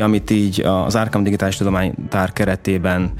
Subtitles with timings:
[0.00, 3.12] amit így az Árkam Digitális Tudománytár keretében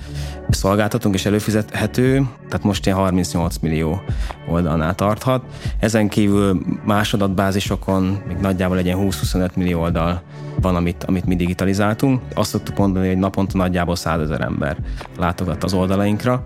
[0.50, 4.02] szolgáltatunk és előfizethető, tehát most ilyen 38 millió
[4.48, 5.44] oldalnál tarthat.
[5.78, 10.22] Ezen kívül más adatbázisokon még nagyjából egy ilyen 20-25 millió oldal
[10.60, 12.22] van, amit, amit mi digitalizáltunk.
[12.34, 14.76] Azt tudtuk mondani, hogy naponta nagyjából 100 ezer ember
[15.18, 16.44] látogat az oldalainkra.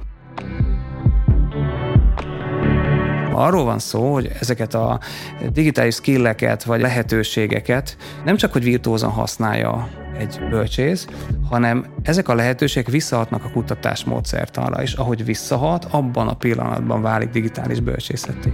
[3.32, 5.00] Arról van szó, hogy ezeket a
[5.52, 9.88] digitális skilleket vagy lehetőségeket nem csak, hogy virtuózan használja
[10.22, 11.06] egy bölcsész,
[11.50, 17.30] hanem ezek a lehetőségek visszahatnak a kutatás módszertanra, és ahogy visszahat, abban a pillanatban válik
[17.30, 18.52] digitális bölcsészeté.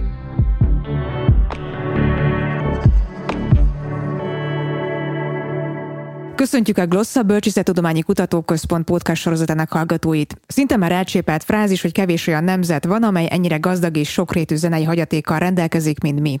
[6.35, 10.39] Köszöntjük a Glossa Bölcsészettudományi Kutatóközpont podcast sorozatának hallgatóit.
[10.47, 14.83] Szinte már elcsépelt frázis, hogy kevés olyan nemzet van, amely ennyire gazdag és sokrétű zenei
[14.83, 16.39] hagyatékkal rendelkezik, mint mi.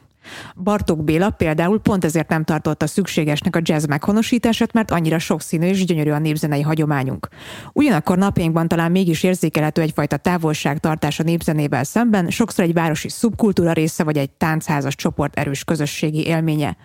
[0.55, 5.85] Bartók Béla például pont ezért nem tartotta szükségesnek a jazz meghonosítását, mert annyira sokszínű és
[5.85, 7.27] gyönyörű a népzenei hagyományunk.
[7.73, 14.03] Ugyanakkor napjainkban talán mégis érzékelhető egyfajta távolságtartás a népzenével szemben, sokszor egy városi szubkultúra része
[14.03, 16.77] vagy egy táncházas csoport erős közösségi élménye.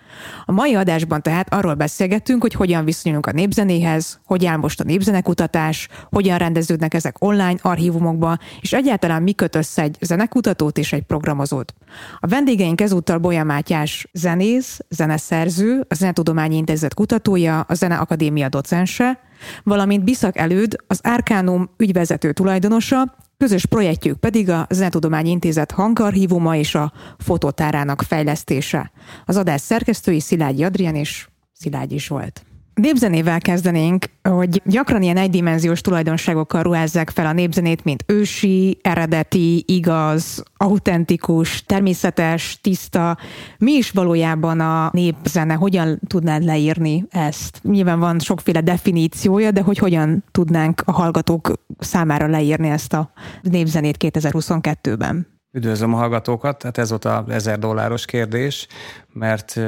[0.45, 4.83] A mai adásban tehát arról beszélgettünk, hogy hogyan viszonyulunk a népzenéhez, hogy áll most a
[4.83, 11.03] népzenekutatás, hogyan rendeződnek ezek online archívumokba, és egyáltalán mi köt össze egy zenekutatót és egy
[11.03, 11.73] programozót.
[12.19, 19.19] A vendégeink ezúttal Bolya Mátyás zenész, zeneszerző, a Zenetudományi Intézet kutatója, a Zene Akadémia docense,
[19.63, 26.75] valamint Biszak Előd, az Árkánum ügyvezető tulajdonosa, közös projektjük pedig a Zenetudományi Intézet hangarchívuma és
[26.75, 28.91] a fotótárának fejlesztése.
[29.25, 32.45] Az adás szerkesztői Szilágyi Adrián és Szilágyi is volt.
[32.75, 40.43] Népzenével kezdenénk, hogy gyakran ilyen egydimenziós tulajdonságokkal ruházzák fel a népzenét, mint ősi, eredeti, igaz,
[40.57, 43.17] autentikus, természetes, tiszta.
[43.57, 45.53] Mi is valójában a népzene?
[45.53, 47.59] Hogyan tudnád leírni ezt?
[47.63, 53.11] Nyilván van sokféle definíciója, de hogy hogyan tudnánk a hallgatók számára leírni ezt a
[53.41, 55.34] népzenét 2022-ben?
[55.55, 58.67] Üdvözlöm a hallgatókat, tehát ez volt a ezer dolláros kérdés,
[59.13, 59.59] mert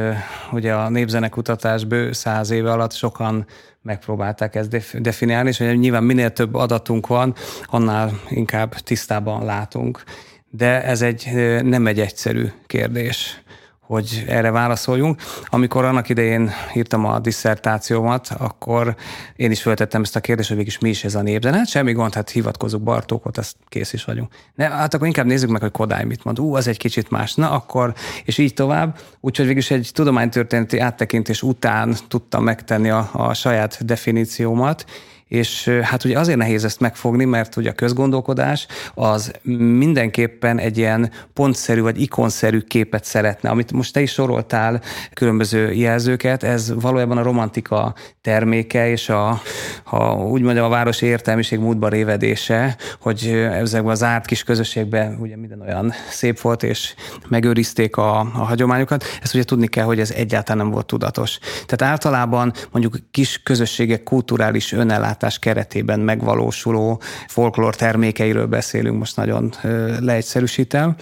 [0.52, 3.46] ugye a népzenekutatás bő száz éve alatt sokan
[3.81, 10.03] megpróbálták ezt definiálni, és nyilván minél több adatunk van, annál inkább tisztában látunk.
[10.50, 11.30] De ez egy
[11.64, 13.42] nem egy egyszerű kérdés
[13.88, 15.22] hogy erre válaszoljunk.
[15.46, 18.96] Amikor annak idején írtam a disszertációmat, akkor
[19.36, 21.58] én is föltettem ezt a kérdést, hogy mégis mi is ez a népzene.
[21.58, 24.31] Hát semmi gond, hát hivatkozunk Bartókot, ezt kész is vagyunk.
[24.56, 26.40] Ne, hát akkor inkább nézzük meg, hogy Kodály mit mond.
[26.40, 27.34] Ú, az egy kicsit más.
[27.34, 27.94] Na akkor,
[28.25, 28.98] és így tovább.
[29.20, 34.86] Úgyhogy végülis egy tudománytörténeti áttekintés után tudtam megtenni a, a saját definíciómat,
[35.28, 41.12] és hát ugye azért nehéz ezt megfogni, mert ugye a közgondolkodás az mindenképpen egy ilyen
[41.34, 43.50] pontszerű vagy ikonszerű képet szeretne.
[43.50, 44.82] Amit most te is soroltál
[45.14, 49.42] különböző jelzőket, ez valójában a romantika terméke, és a,
[49.84, 55.38] ha úgy mondjam, a városi értelmiség múltba révedése, hogy ezekben az zárt kis közösségben ugye
[55.38, 56.94] minden olyan szép volt, és
[57.28, 59.04] megőrizték a, a hagyományokat.
[59.22, 61.38] Ezt ugye tudni kell, hogy ez egyáltalán nem volt tudatos.
[61.66, 69.54] Tehát általában mondjuk kis közösségek kulturális önellátását ellátás keretében megvalósuló folklór termékeiről beszélünk, most nagyon
[70.00, 70.96] leegyszerűsítem,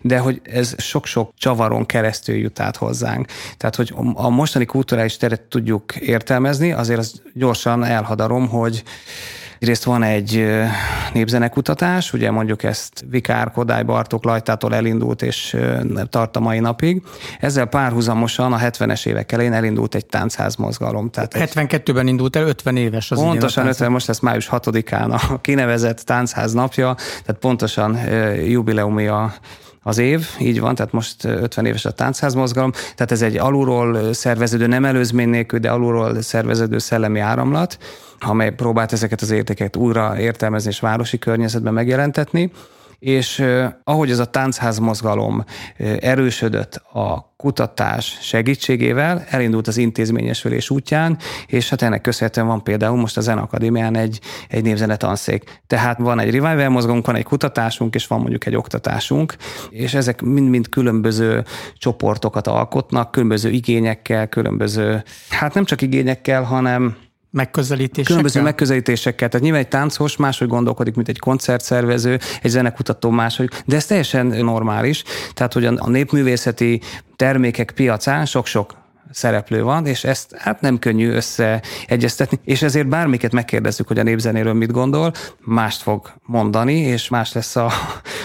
[0.00, 3.26] de hogy ez sok-sok csavaron keresztül jut át hozzánk.
[3.56, 8.82] Tehát, hogy a mostani kulturális teret tudjuk értelmezni, azért az gyorsan elhadarom, hogy
[9.62, 10.46] Egyrészt van egy
[11.12, 15.56] népzenekutatás, ugye mondjuk ezt Vikár, Kodály, Bartók, Lajtától elindult, és
[16.10, 17.02] tart a mai napig.
[17.40, 21.10] Ezzel párhuzamosan a 70-es évek elején elindult egy táncház mozgalom.
[21.10, 25.98] Tehát 72-ben indult el, 50 éves az Pontosan 50, most lesz május 6-án a kinevezett
[25.98, 26.94] táncház napja,
[27.24, 27.98] tehát pontosan
[28.46, 29.34] jubileumi a
[29.82, 34.66] az év, így van, tehát most 50 éves a táncházmozgalom, tehát ez egy alulról szerveződő,
[34.66, 37.78] nem előzmény nélkül, de alulról szerveződő szellemi áramlat,
[38.20, 42.50] amely próbált ezeket az értékeket újra értelmezni és városi környezetben megjelentetni
[43.02, 43.44] és
[43.84, 45.44] ahogy ez a táncház mozgalom
[46.00, 53.16] erősödött a kutatás segítségével, elindult az intézményesülés útján, és hát ennek köszönhetően van például most
[53.16, 55.60] a Zen Akadémián egy, egy névzene tanszék.
[55.66, 59.36] Tehát van egy revival mozgalomunk, van egy kutatásunk, és van mondjuk egy oktatásunk,
[59.70, 61.44] és ezek mind-mind különböző
[61.74, 66.96] csoportokat alkotnak, különböző igényekkel, különböző, hát nem csak igényekkel, hanem
[67.32, 68.04] megközelítésekkel?
[68.04, 69.28] Különböző megközelítésekkel.
[69.28, 74.26] Tehát nyilván egy táncos máshogy gondolkodik, mint egy koncertszervező, egy zenekutató máshogy, de ez teljesen
[74.26, 75.02] normális.
[75.34, 76.80] Tehát, hogy a népművészeti
[77.16, 78.80] termékek piacán sok-sok
[79.10, 84.52] szereplő van, és ezt hát nem könnyű összeegyeztetni, és ezért bármiket megkérdezzük, hogy a népzenéről
[84.52, 87.70] mit gondol, mást fog mondani, és más lesz a,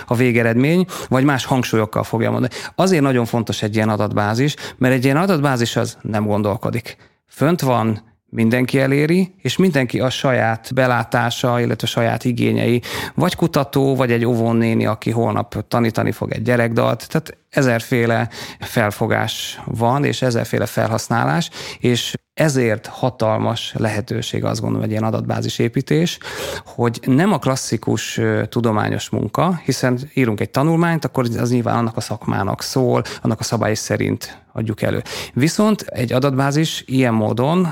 [0.08, 2.54] a végeredmény, vagy más hangsúlyokkal fogja mondani.
[2.76, 6.98] Azért nagyon fontos egy ilyen adatbázis, mert egy ilyen adatbázis az nem gondolkodik.
[7.28, 12.82] Fönt van, mindenki eléri, és mindenki a saját belátása, illetve saját igényei,
[13.16, 17.08] vagy kutató, vagy egy óvónéni, aki holnap tanítani fog egy gyerekdalt.
[17.08, 18.30] Tehát ezerféle
[18.60, 26.18] felfogás van, és ezerféle felhasználás, és ezért hatalmas lehetőség azt gondolom egy ilyen adatbázis építés,
[26.66, 28.20] hogy nem a klasszikus
[28.50, 33.44] tudományos munka, hiszen írunk egy tanulmányt, akkor az nyilván annak a szakmának szól, annak a
[33.44, 35.02] szabály szerint adjuk elő.
[35.34, 37.68] Viszont egy adatbázis ilyen módon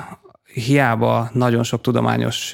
[0.56, 2.54] hiába nagyon sok tudományos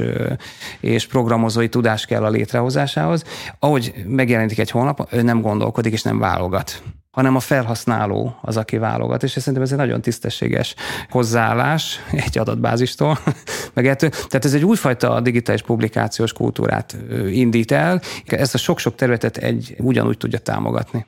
[0.79, 3.23] és programozói tudás kell a létrehozásához,
[3.59, 6.81] ahogy megjelenik egy honlap, ő nem gondolkodik és nem válogat
[7.11, 10.75] hanem a felhasználó az, aki válogat, és szerintem ez egy nagyon tisztességes
[11.09, 13.19] hozzáállás egy adatbázistól.
[13.73, 14.09] meg ettől.
[14.09, 16.97] Tehát ez egy újfajta digitális publikációs kultúrát
[17.29, 21.05] indít el, ezt a sok-sok területet egy ugyanúgy tudja támogatni.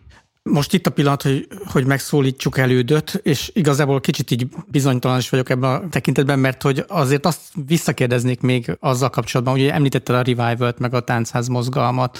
[0.50, 5.50] Most itt a pillanat, hogy, hogy megszólítsuk elődöt, és igazából kicsit így bizonytalan is vagyok
[5.50, 10.74] ebben a tekintetben, mert hogy azért azt visszakérdeznék még azzal kapcsolatban, hogy említetted a revival
[10.78, 12.19] meg a táncház mozgalmat,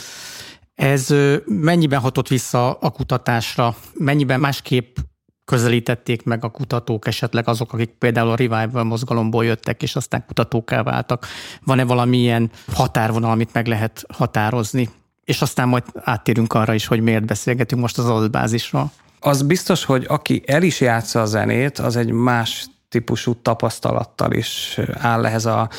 [0.75, 1.16] ez
[1.46, 4.98] mennyiben hatott vissza a kutatásra, mennyiben másképp
[5.46, 10.84] közelítették meg a kutatók esetleg azok, akik például a revival mozgalomból jöttek, és aztán kutatóká
[10.84, 11.28] váltak.
[11.64, 14.90] Van-e valamilyen határvonal, amit meg lehet határozni?
[15.25, 18.92] És aztán majd áttérünk arra is, hogy miért beszélgetünk most az adatbázisról.
[19.20, 24.80] Az biztos, hogy aki el is játsza a zenét, az egy más típusú tapasztalattal is
[24.94, 25.70] áll ehhez a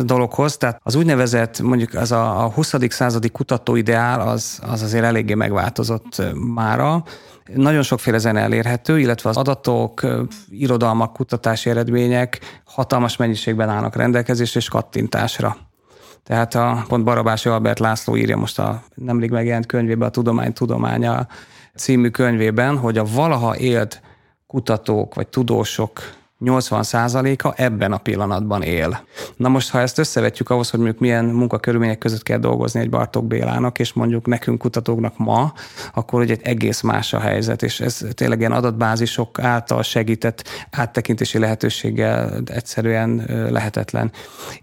[0.00, 0.56] dologhoz.
[0.56, 2.74] Tehát az úgynevezett, mondjuk az a 20.
[2.88, 6.22] századi kutatóideál az, az azért eléggé megváltozott
[6.54, 7.04] mára.
[7.54, 10.06] Nagyon sokféle zene elérhető, illetve az adatok,
[10.50, 15.56] irodalmak, kutatási eredmények hatalmas mennyiségben állnak rendelkezésre és kattintásra.
[16.24, 21.26] Tehát a, pont Barabási Albert László írja most a nemrég megjelent könyvében, a Tudomány Tudománya
[21.74, 24.00] című könyvében, hogy a valaha élt
[24.46, 26.00] kutatók vagy tudósok
[26.44, 29.00] 80%-a ebben a pillanatban él.
[29.36, 33.26] Na most, ha ezt összevetjük ahhoz, hogy mondjuk milyen munkakörülmények között kell dolgozni egy Bartók
[33.26, 35.52] Bélának, és mondjuk nekünk kutatóknak ma,
[35.94, 41.38] akkor ugye egy egész más a helyzet, és ez tényleg ilyen adatbázisok által segített áttekintési
[41.38, 44.12] lehetőséggel egyszerűen lehetetlen.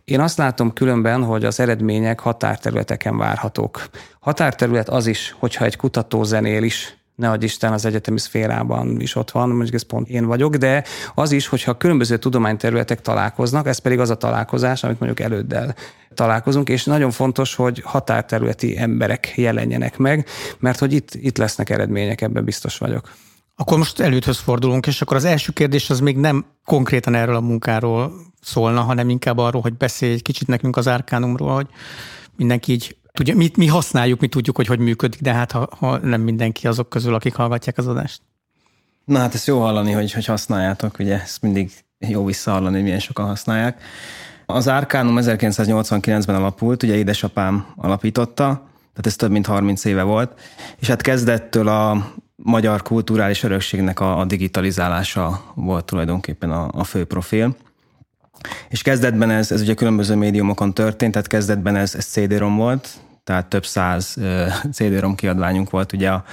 [0.05, 3.89] Én azt látom különben, hogy az eredmények határterületeken várhatók.
[4.19, 9.15] Határterület az is, hogyha egy kutató zenél is ne adj Isten az egyetemi szférában is
[9.15, 10.83] ott van, mondjuk ez pont én vagyok, de
[11.13, 15.75] az is, hogyha különböző tudományterületek találkoznak, ez pedig az a találkozás, amit mondjuk előddel
[16.13, 20.27] találkozunk, és nagyon fontos, hogy határterületi emberek jelenjenek meg,
[20.59, 23.11] mert hogy itt, itt lesznek eredmények, ebben biztos vagyok.
[23.55, 27.41] Akkor most elődhöz fordulunk, és akkor az első kérdés az még nem konkrétan erről a
[27.41, 31.67] munkáról szólna, hanem inkább arról, hogy beszélj egy kicsit nekünk az árkánumról, hogy
[32.35, 35.97] mindenki így Tudja, mi, mi használjuk, mi tudjuk, hogy hogy működik, de hát ha, ha
[35.97, 38.21] nem mindenki azok közül, akik hallgatják az adást.
[39.05, 42.99] Na hát ezt jó hallani, hogy, hogy használjátok, ugye ezt mindig jó visszahallani, hogy milyen
[42.99, 43.81] sokan használják.
[44.45, 48.43] Az Arcanum 1989-ben alapult, ugye édesapám alapította,
[48.93, 50.39] tehát ez több mint 30 éve volt,
[50.79, 57.05] és hát kezdettől a magyar kulturális örökségnek a, a digitalizálása volt tulajdonképpen a, a fő
[57.05, 57.55] profil.
[58.69, 62.89] És kezdetben ez, ez ugye különböző médiumokon történt, tehát kezdetben ez, ez CD-rom volt,
[63.23, 64.17] tehát több száz
[64.73, 66.23] CD-rom kiadványunk volt, ugye a,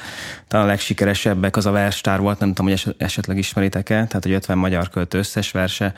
[0.49, 4.59] talán a legsikeresebbek az a verstár volt, nem tudom, hogy esetleg ismeritek-e, tehát hogy 50
[4.59, 5.95] magyar költő összes verse,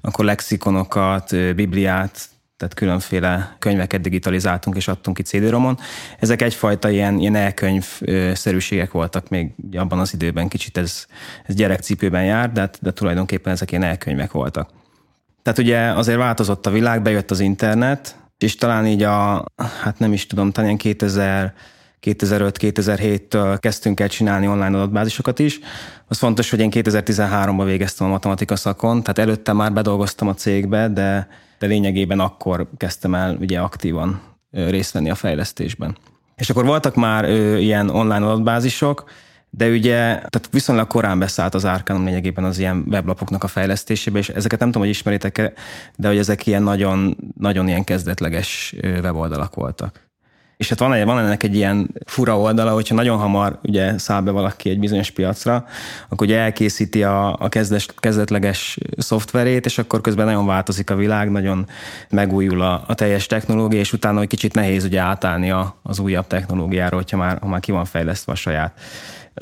[0.00, 5.78] akkor lexikonokat, bibliát, tehát különféle könyveket digitalizáltunk és adtunk ki CD-romon.
[6.18, 11.06] Ezek egyfajta ilyen, ilyen elkönyvszerűségek voltak még abban az időben, kicsit ez,
[11.44, 14.70] ez gyerekcipőben jár, de, de tulajdonképpen ezek ilyen elkönyvek voltak.
[15.44, 19.44] Tehát ugye azért változott a világ, bejött az internet, és talán így a,
[19.82, 21.54] hát nem is tudom, talán 2000
[22.04, 25.58] 2005-2007-től kezdtünk el csinálni online adatbázisokat is.
[26.06, 30.88] Az fontos, hogy én 2013-ban végeztem a matematika szakon, tehát előtte már bedolgoztam a cégbe,
[30.88, 34.20] de, de lényegében akkor kezdtem el ugye aktívan
[34.50, 35.96] részt venni a fejlesztésben.
[36.36, 39.10] És akkor voltak már ö, ilyen online adatbázisok,
[39.56, 44.28] de ugye, tehát viszonylag korán beszállt az Arcanum lényegében az ilyen weblapoknak a fejlesztésébe, és
[44.28, 45.52] ezeket nem tudom, hogy ismeritek-e,
[45.96, 50.02] de hogy ezek ilyen nagyon, nagyon ilyen kezdetleges weboldalak voltak.
[50.56, 54.30] És hát van, van ennek egy ilyen fura oldala, hogyha nagyon hamar ugye száll be
[54.30, 55.66] valaki egy bizonyos piacra,
[56.08, 61.30] akkor ugye elkészíti a, a kezdes, kezdetleges szoftverét, és akkor közben nagyon változik a világ,
[61.30, 61.66] nagyon
[62.10, 66.26] megújul a, a teljes technológia, és utána egy kicsit nehéz ugye átállni a, az újabb
[66.26, 68.80] technológiára, hogyha már, ha már ki van fejlesztve a saját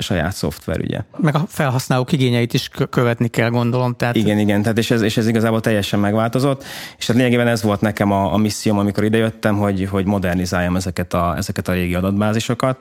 [0.01, 0.99] saját szoftver, ugye.
[1.17, 3.95] Meg a felhasználók igényeit is követni kell, gondolom.
[3.95, 4.15] Tehát...
[4.15, 6.63] Igen, igen, tehát és ez, és ez igazából teljesen megváltozott,
[6.97, 11.13] és hát lényegében ez volt nekem a, a misszióm, amikor idejöttem, hogy, hogy modernizáljam ezeket
[11.13, 12.77] a, ezeket a régi adatbázisokat,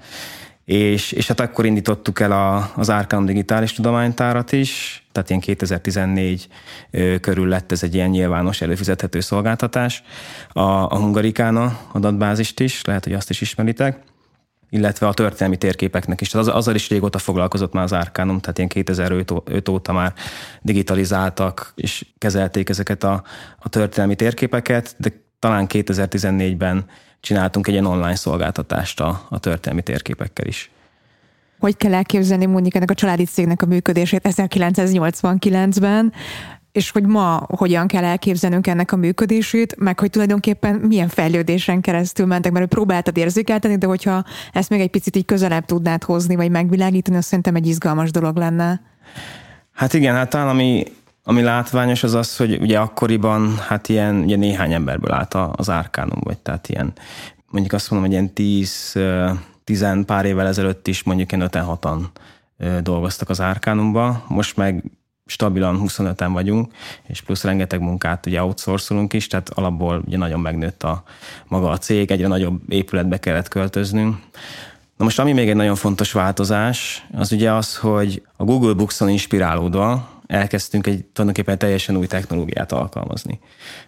[0.64, 6.48] és, és hát akkor indítottuk el a, az Arcanum digitális tudománytárat is, tehát ilyen 2014
[7.20, 10.02] körül lett ez egy ilyen nyilvános előfizethető szolgáltatás.
[10.52, 13.98] A, a Hungarikána adatbázist is, lehet, hogy azt is ismeritek
[14.72, 16.28] illetve a történelmi térképeknek is.
[16.28, 20.14] Tehát az, azzal is régóta foglalkozott már az Arcanum, tehát ilyen 2005 óta már
[20.62, 23.22] digitalizáltak és kezelték ezeket a,
[23.58, 26.84] a történelmi térképeket, de talán 2014-ben
[27.20, 30.70] csináltunk egy ilyen online szolgáltatást a, a történelmi térképekkel is.
[31.58, 36.12] Hogy kell elképzelni mondjuk ennek a családi cégnek a működését 1989-ben,
[36.72, 42.26] és hogy ma hogyan kell elképzelnünk ennek a működését, meg hogy tulajdonképpen milyen fejlődésen keresztül
[42.26, 46.50] mentek, mert próbáltad érzékelteni, de hogyha ezt még egy picit így közelebb tudnád hozni, vagy
[46.50, 48.80] megvilágítani, azt szerintem egy izgalmas dolog lenne.
[49.72, 50.84] Hát igen, hát talán ami,
[51.24, 56.20] ami látványos az az, hogy ugye akkoriban hát ilyen ugye néhány emberből állt az árkánum,
[56.22, 56.92] vagy tehát ilyen
[57.50, 58.98] mondjuk azt mondom, hogy ilyen tíz,
[59.64, 62.10] tizen pár évvel ezelőtt is mondjuk ilyen öten hatan
[62.82, 64.84] dolgoztak az árkánumba, most meg
[65.32, 66.72] stabilan 25-en vagyunk,
[67.06, 71.02] és plusz rengeteg munkát ugye outsourcolunk is, tehát alapból ugye nagyon megnőtt a
[71.48, 74.16] maga a cég, egyre nagyobb épületbe kellett költöznünk.
[74.96, 79.08] Na most ami még egy nagyon fontos változás, az ugye az, hogy a Google Books-on
[79.08, 83.40] inspirálódva elkezdtünk egy tulajdonképpen teljesen új technológiát alkalmazni.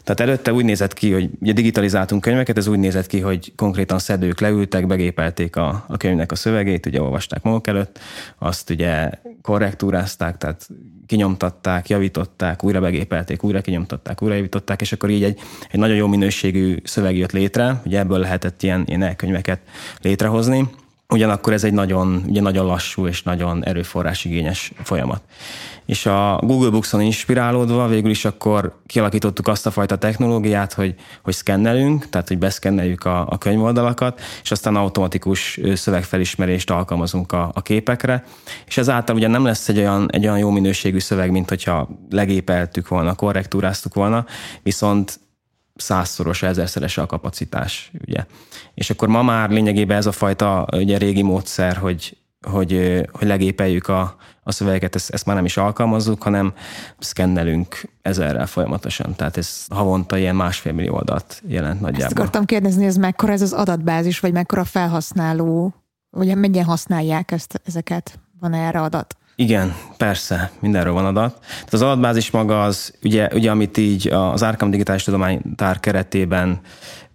[0.03, 3.99] Tehát előtte úgy nézett ki, hogy ugye digitalizáltunk könyveket, ez úgy nézett ki, hogy konkrétan
[3.99, 7.99] szedők leültek, begépelték a, a könyvnek a szövegét, ugye olvasták maguk előtt,
[8.39, 9.11] azt ugye
[9.45, 10.69] korrektúrázták, tehát
[11.07, 16.07] kinyomtatták, javították, újra begépelték, újra kinyomtatták, újra javították, és akkor így egy, egy nagyon jó
[16.07, 19.61] minőségű szöveg jött létre, ugye ebből lehetett ilyen, ilyen elkönyveket
[20.01, 20.69] létrehozni.
[21.15, 25.23] Ugyanakkor ez egy nagyon, ugye nagyon lassú és nagyon erőforrásigényes folyamat.
[25.87, 31.35] És a Google Books-on inspirálódva végül is akkor kialakítottuk azt a fajta technológiát, hogy, hogy
[31.35, 38.25] szkennelünk, tehát hogy beszkenneljük a, a könyvoldalakat, és aztán automatikus szövegfelismerést alkalmazunk a, a képekre,
[38.67, 42.89] és ezáltal ugye nem lesz egy olyan, egy olyan jó minőségű szöveg, mint hogyha legépeltük
[42.89, 44.27] volna, korrektúráztuk volna,
[44.63, 45.21] viszont
[45.75, 48.25] százszoros, ezerszerese a kapacitás, ugye.
[48.75, 52.17] És akkor ma már lényegében ez a fajta ugye régi módszer, hogy,
[52.47, 56.53] hogy, hogy legépeljük a, a szövegeket, ezt, ezt már nem is alkalmazzuk, hanem
[56.99, 59.15] szkennelünk ezerrel folyamatosan.
[59.15, 62.07] Tehát ez havonta ilyen másfél millió adat jelent nagyjából.
[62.07, 65.75] Ezt akartam kérdezni, ez mekkora ez az adatbázis, vagy mekkora felhasználó,
[66.11, 68.19] vagy mennyien használják ezt, ezeket?
[68.41, 69.17] Van erre adat?
[69.37, 71.39] Igen, persze, mindenről van adat.
[71.41, 76.61] Tehát az adatbázis maga az, ugye, ugye amit így az Árkam Digitális Tudománytár keretében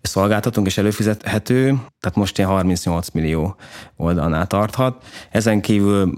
[0.01, 1.65] szolgáltatunk és előfizethető,
[1.99, 3.55] tehát most ilyen 38 millió
[3.95, 5.03] oldalnál tarthat.
[5.31, 6.13] Ezen kívül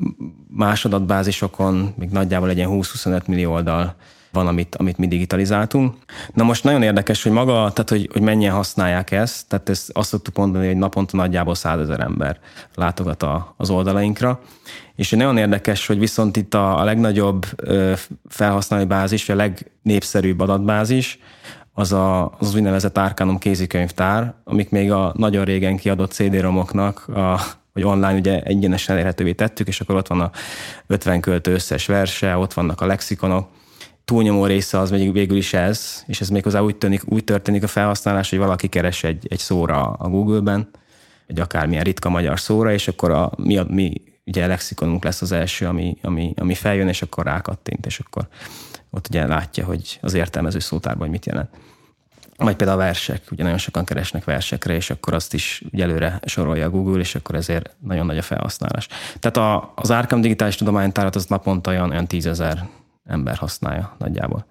[0.48, 3.96] más adatbázisokon még nagyjából egy ilyen 20-25 millió oldal
[4.32, 5.96] van, amit, amit mi digitalizáltunk.
[6.34, 10.10] Na most nagyon érdekes, hogy maga, tehát hogy, hogy mennyien használják ezt, tehát ezt azt
[10.10, 12.40] szoktuk mondani, hogy naponta nagyjából 100 ezer ember
[12.76, 14.40] látogat a, az oldalainkra,
[14.96, 17.46] és nagyon érdekes, hogy viszont itt a, a legnagyobb
[18.30, 21.20] felhasználói bázis, vagy a legnépszerűbb adatbázis,
[21.74, 27.40] az a, az úgynevezett Arcanum kézikönyvtár, amik még a nagyon régen kiadott CD-romoknak, a,
[27.74, 30.32] hogy online ugye egyenesen elérhetővé tettük, és akkor ott van a
[30.88, 33.48] 50 költő összes verse, ott vannak a lexikonok,
[34.12, 37.68] túlnyomó része az még végül is ez, és ez méghozzá úgy, tűnik, úgy történik a
[37.68, 40.70] felhasználás, hogy valaki keres egy, egy szóra a Google-ben,
[41.27, 43.94] egy akármilyen ritka magyar szóra, és akkor a, mi, a, mi
[44.25, 48.27] ugye a lexikonunk lesz az első, ami, ami, ami feljön, és akkor rákattint, és akkor
[48.89, 51.50] ott ugye látja, hogy az értelmező szótárban mit jelent.
[52.38, 56.20] Vagy például a versek, ugye nagyon sokan keresnek versekre, és akkor azt is ugye előre
[56.25, 58.88] sorolja a Google, és akkor ezért nagyon nagy a felhasználás.
[59.20, 62.70] Tehát a, az Arkham digitális tudománytárat az naponta olyan, olyan tízezer
[63.05, 64.46] ember használja nagyjából.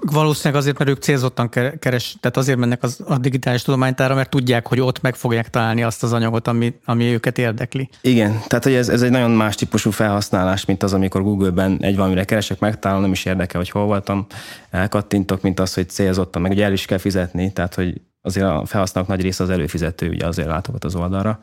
[0.00, 1.48] Valószínűleg azért, mert ők célzottan
[1.78, 5.82] keres, tehát azért mennek az, a digitális tudománytára, mert tudják, hogy ott meg fogják találni
[5.82, 7.88] azt az anyagot, ami, ami őket érdekli.
[8.00, 11.96] Igen, tehát hogy ez, ez egy nagyon más típusú felhasználás, mint az, amikor Google-ben egy
[11.96, 14.26] valamire keresek, megtalálom, nem is érdekel, hogy hol voltam,
[14.70, 18.62] elkattintok, mint az, hogy célzottan, meg ugye el is kell fizetni, tehát hogy azért a
[18.66, 21.40] felhasználók nagy része az előfizető, ugye azért látogat az oldalra.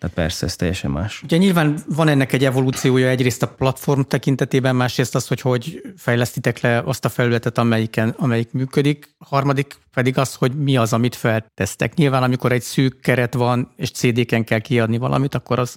[0.00, 1.22] Tehát persze, ez teljesen más.
[1.22, 6.60] Ugye nyilván van ennek egy evolúciója egyrészt a platform tekintetében, másrészt az, hogy hogy fejlesztitek
[6.60, 9.14] le azt a felületet, amelyiken, amelyik működik.
[9.18, 11.94] Harmadik pedig az, hogy mi az, amit feltesztek.
[11.94, 15.76] Nyilván, amikor egy szűk keret van, és CD-ken kell kiadni valamit, akkor az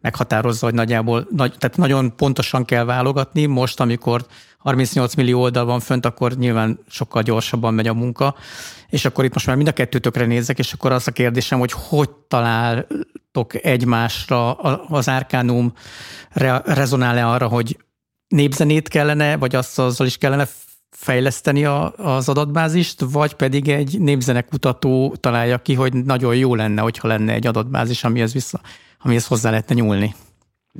[0.00, 3.46] meghatározza, hogy nagyjából, nagy, tehát nagyon pontosan kell válogatni.
[3.46, 4.26] Most, amikor
[4.60, 8.34] 38 millió oldal van fönt, akkor nyilván sokkal gyorsabban megy a munka.
[8.88, 11.72] És akkor itt most már mind a kettőtökre nézek, és akkor az a kérdésem, hogy
[11.72, 14.54] hogy találtok egymásra
[14.88, 15.72] az Arcanum
[16.64, 17.78] rezonál-e arra, hogy
[18.28, 20.48] népzenét kellene, vagy azt azzal is kellene
[20.90, 27.08] fejleszteni a, az adatbázist, vagy pedig egy népzenekutató találja ki, hogy nagyon jó lenne, hogyha
[27.08, 28.60] lenne egy adatbázis, amihez vissza
[29.02, 30.14] amihez hozzá lehetne nyúlni.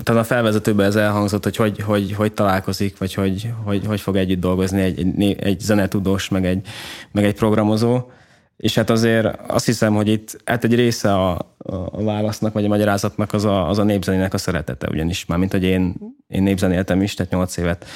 [0.03, 4.17] Tehát a felvezetőben ez elhangzott, hogy hogy, hogy, hogy találkozik, vagy hogy, hogy, hogy fog
[4.17, 6.67] együtt dolgozni egy, egy, egy zenetudós, meg egy,
[7.13, 8.11] meg egy programozó.
[8.57, 11.55] És hát azért azt hiszem, hogy itt hát egy része a,
[11.91, 15.53] a válasznak, vagy a magyarázatnak az a, az a népzenének a szeretete, ugyanis már mint
[15.53, 15.95] hogy én,
[16.29, 17.87] én népzenéltem is, tehát nyolc évet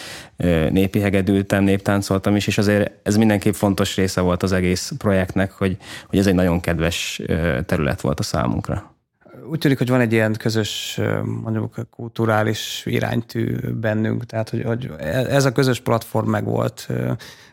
[0.71, 5.77] népi hegedültem, néptáncoltam is, és azért ez mindenképp fontos része volt az egész projektnek, hogy,
[6.09, 7.23] hogy ez egy nagyon kedves
[7.67, 8.94] terület volt a számunkra
[9.55, 11.01] úgy tűnik, hogy van egy ilyen közös,
[11.43, 14.91] mondjuk kulturális iránytű bennünk, tehát hogy, hogy
[15.29, 16.89] ez a közös platform meg volt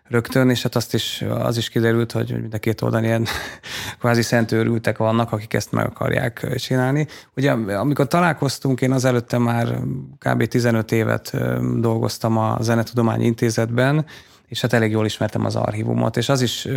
[0.07, 3.25] rögtön, és hát azt is, az is kiderült, hogy mind a két oldalon ilyen
[3.99, 7.07] kvázi szentőrültek vannak, akik ezt meg akarják csinálni.
[7.35, 9.77] Ugye amikor találkoztunk, én az előtte már
[10.17, 10.45] kb.
[10.45, 11.37] 15 évet
[11.79, 14.05] dolgoztam a Zenetudományi Intézetben,
[14.47, 16.67] és hát elég jól ismertem az archívumot, és az is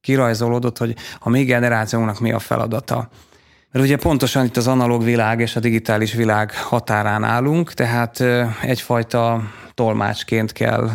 [0.00, 3.08] kirajzolódott, hogy a mi generációnknak mi a feladata.
[3.72, 8.20] Mert ugye pontosan itt az analóg világ és a digitális világ határán állunk, tehát
[8.62, 9.42] egyfajta
[9.74, 10.90] tolmácsként kell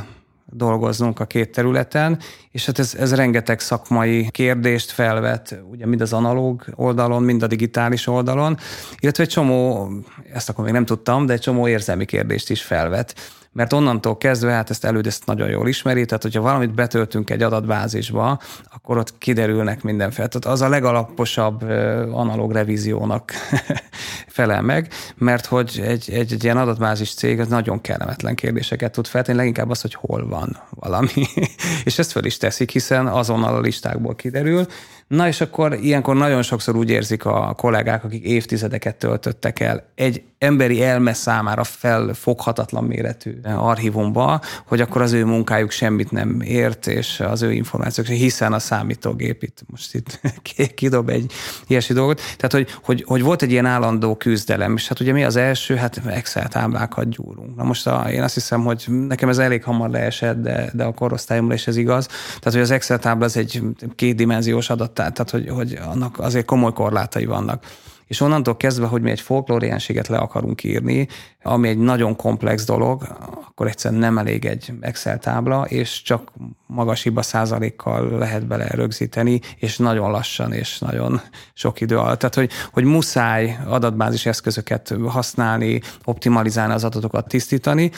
[0.45, 2.19] dolgoznunk a két területen,
[2.51, 7.47] és hát ez, ez rengeteg szakmai kérdést felvet, ugye mind az analóg oldalon, mind a
[7.47, 8.57] digitális oldalon,
[8.99, 9.89] illetve egy csomó,
[10.33, 13.15] ezt akkor még nem tudtam, de egy csomó érzelmi kérdést is felvet
[13.55, 17.41] mert onnantól kezdve, hát ezt előd ezt nagyon jól ismeri, tehát hogyha valamit betöltünk egy
[17.41, 18.39] adatbázisba,
[18.73, 20.27] akkor ott kiderülnek mindenféle.
[20.27, 21.61] Tehát az a legalaposabb
[22.11, 23.31] analóg revíziónak
[24.27, 29.07] felel meg, mert hogy egy, egy, egy ilyen adatbázis cég az nagyon kellemetlen kérdéseket tud
[29.07, 31.27] feltenni, leginkább az, hogy hol van valami.
[31.85, 34.65] és ezt fel is teszik, hiszen azonnal a listákból kiderül,
[35.07, 40.23] Na és akkor ilyenkor nagyon sokszor úgy érzik a kollégák, akik évtizedeket töltöttek el egy
[40.37, 47.19] emberi elme számára felfoghatatlan méretű archívumba, hogy akkor az ő munkájuk semmit nem ért, és
[47.19, 50.19] az ő információk, hiszen a számítógép itt most itt
[50.75, 51.31] kidob egy
[51.67, 52.21] ilyesi dolgot.
[52.37, 55.75] Tehát, hogy, hogy, hogy volt egy ilyen állandó küzdelem, és hát ugye mi az első?
[55.75, 57.55] Hát Excel táblákat gyúrunk.
[57.55, 60.93] Na most a, én azt hiszem, hogy nekem ez elég hamar leesett, de, de a
[60.93, 62.05] korosztályomra is ez igaz.
[62.07, 63.61] Tehát, hogy az Excel tábla az egy
[63.95, 67.65] kétdimenziós adat tehát hogy, hogy annak azért komoly korlátai vannak.
[68.05, 71.07] És onnantól kezdve, hogy mi egy folklóriánséget le akarunk írni,
[71.43, 73.07] ami egy nagyon komplex dolog,
[73.47, 76.31] akkor egyszerűen nem elég egy Excel tábla, és csak
[76.67, 81.21] magas hiba százalékkal lehet bele rögzíteni, és nagyon lassan, és nagyon
[81.53, 82.19] sok idő alatt.
[82.19, 87.91] Tehát, hogy, hogy muszáj adatbázis eszközöket használni, optimalizálni az adatokat, tisztítani,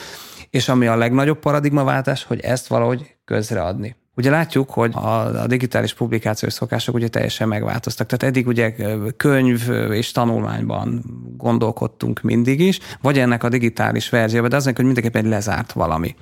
[0.50, 3.96] és ami a legnagyobb paradigmaváltás, hogy ezt valahogy közreadni.
[4.18, 8.06] Ugye látjuk, hogy a, a digitális publikációs szokások ugye teljesen megváltoztak.
[8.06, 8.74] Tehát eddig ugye
[9.16, 11.04] könyv és tanulmányban
[11.36, 16.14] gondolkodtunk mindig is, vagy ennek a digitális verzióban, de az hogy mindenképpen egy lezárt valami.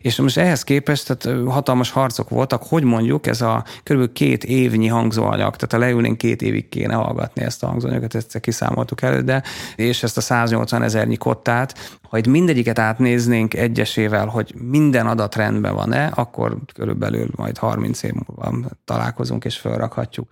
[0.00, 4.12] És most ehhez képest tehát hatalmas harcok voltak, hogy mondjuk ez a kb.
[4.12, 9.02] két évnyi hangzóanyag, tehát ha leülnénk két évig kéne hallgatni ezt a hangzóanyagot, ezt kiszámoltuk
[9.02, 9.42] elő, de
[9.76, 15.74] és ezt a 180 ezernyi kottát, ha itt mindegyiket átnéznénk egyesével, hogy minden adat rendben
[15.74, 20.28] van-e, akkor körülbelül majd 30 év múlva találkozunk és felrakhatjuk.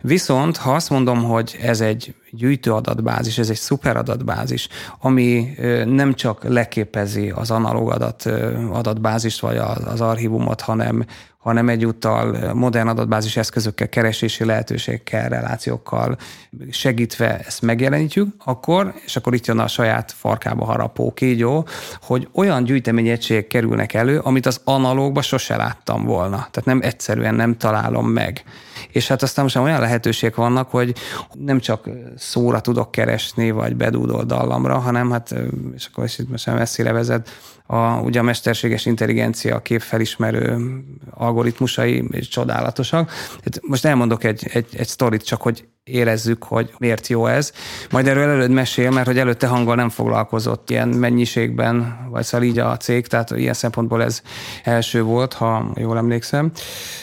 [0.00, 4.68] Viszont ha azt mondom, hogy ez egy gyűjtő adatbázis, ez egy szuper adatbázis,
[5.00, 8.26] ami nem csak leképezi az analóg adat,
[8.72, 11.04] adatbázist vagy az archívumot, hanem,
[11.46, 16.16] hanem egyúttal modern adatbázis eszközökkel, keresési lehetőségekkel, relációkkal
[16.70, 21.66] segítve ezt megjelenítjük, akkor, és akkor itt jön a saját farkába harapó kígyó,
[22.02, 26.36] hogy olyan gyűjteményegységek kerülnek elő, amit az analógba sose láttam volna.
[26.36, 28.44] Tehát nem egyszerűen nem találom meg.
[28.90, 30.94] És hát aztán most olyan lehetőségek vannak, hogy
[31.32, 35.34] nem csak szóra tudok keresni, vagy bedúdol dallamra, hanem hát,
[35.74, 37.28] és akkor is itt most messzire vezet,
[37.66, 40.58] a, ugye a mesterséges intelligencia képfelismerő
[41.10, 43.12] algoritmusai és csodálatosak.
[43.60, 47.52] Most elmondok egy, egy, egy sztorit, csak hogy érezzük, hogy miért jó ez.
[47.90, 52.58] Majd erről előtt mesél, mert hogy előtte hanggal nem foglalkozott ilyen mennyiségben, vagy szóval így
[52.58, 54.22] a cég, tehát ilyen szempontból ez
[54.64, 56.50] első volt, ha jól emlékszem.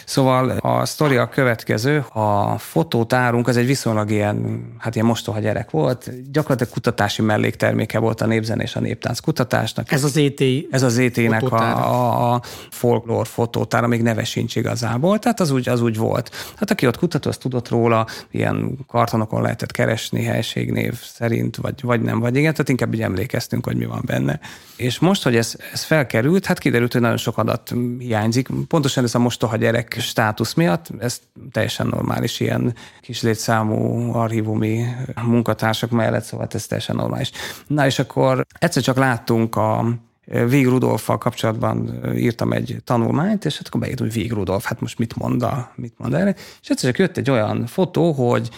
[0.06, 5.70] Szóval a sztori a következő, a fotótárunk az egy viszonylag ilyen, hát ilyen mostoha gyerek
[5.70, 9.92] volt, gyakorlatilag kutatási mellékterméke volt a népzen és a néptánc kutatásnak.
[9.92, 10.42] Ez az ET
[10.72, 15.70] Ez az ET-nek a, a, a folklór fotótára, még neve sincs igazából, tehát az úgy,
[15.70, 16.32] az úgy volt.
[16.56, 22.02] Hát aki ott kutató, az tudott róla, ilyen kartonokon lehetett keresni helységnév szerint, vagy, vagy
[22.02, 24.40] nem, vagy igen, tehát inkább így emlékeztünk, hogy mi van benne.
[24.76, 28.48] És most, hogy ez, ez felkerült, hát kiderült, hogy nagyon sok adat hiányzik.
[28.68, 31.20] Pontosan ez a mostoha gyerek státusz miatt, ez
[31.52, 34.86] teljesen normális ilyen kis létszámú archívumi
[35.22, 37.32] munkatársak mellett, szóval ez teljesen normális.
[37.68, 39.86] Na és akkor egyszer csak láttunk a
[40.26, 45.00] Vég Rudolffal kapcsolatban írtam egy tanulmányt, és hát akkor beírtam, hogy Vég Rudolf, hát most
[45.00, 46.36] mit mond, a, mit mond erre.
[46.62, 48.50] És egyszer csak jött egy olyan fotó, hogy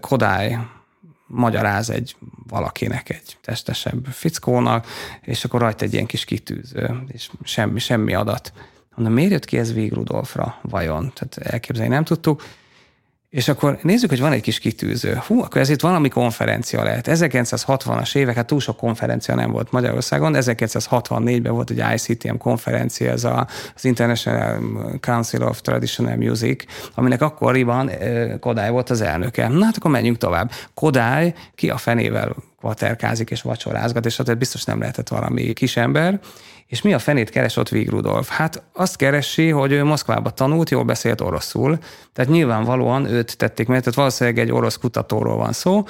[0.00, 0.58] Kodály
[1.26, 2.16] magyaráz egy
[2.48, 4.86] valakinek, egy testesebb fickónak,
[5.20, 8.52] és akkor rajta egy ilyen kis kitűző, és semmi, semmi adat.
[8.94, 11.12] Mondom, miért jött ki ez Vég Rudolfra vajon?
[11.14, 12.42] Tehát elképzelni nem tudtuk.
[13.32, 15.20] És akkor nézzük, hogy van egy kis kitűző.
[15.26, 17.06] Hú, akkor ez itt valami konferencia lehet.
[17.10, 20.32] 1960-as évek, hát túl sok konferencia nem volt Magyarországon.
[20.36, 24.60] 1964-ben volt egy ICTM konferencia, ez a, az International
[25.00, 26.64] Council of Traditional Music,
[26.94, 27.90] aminek akkoriban
[28.40, 29.48] Kodály volt az elnöke.
[29.48, 30.50] Na hát akkor menjünk tovább.
[30.74, 36.20] Kodály ki a fenével kvaterkázik és vacsorázgat, és tehát biztos nem lehetett valami kisember.
[36.72, 38.28] És mi a fenét keres ott Vig Rudolf?
[38.28, 41.78] Hát azt keresi, hogy ő Moszkvába tanult, jól beszélt oroszul,
[42.12, 45.84] tehát nyilvánvalóan őt tették meg, tehát valószínűleg egy orosz kutatóról van szó,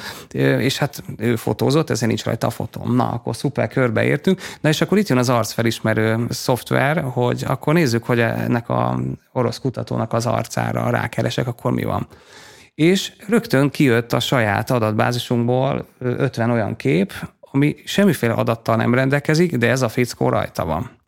[0.59, 2.95] és hát ő fotózott, ezen nincs rajta a fotóm.
[2.95, 4.41] Na, akkor szuper, körbeértünk.
[4.61, 9.01] Na és akkor itt jön az arcfelismerő szoftver, hogy akkor nézzük, hogy ennek a
[9.33, 12.07] orosz kutatónak az arcára rákeresek, akkor mi van
[12.75, 17.13] és rögtön kijött a saját adatbázisunkból 50 olyan kép,
[17.53, 21.02] ami semmiféle adattal nem rendelkezik, de ez a fickó rajta van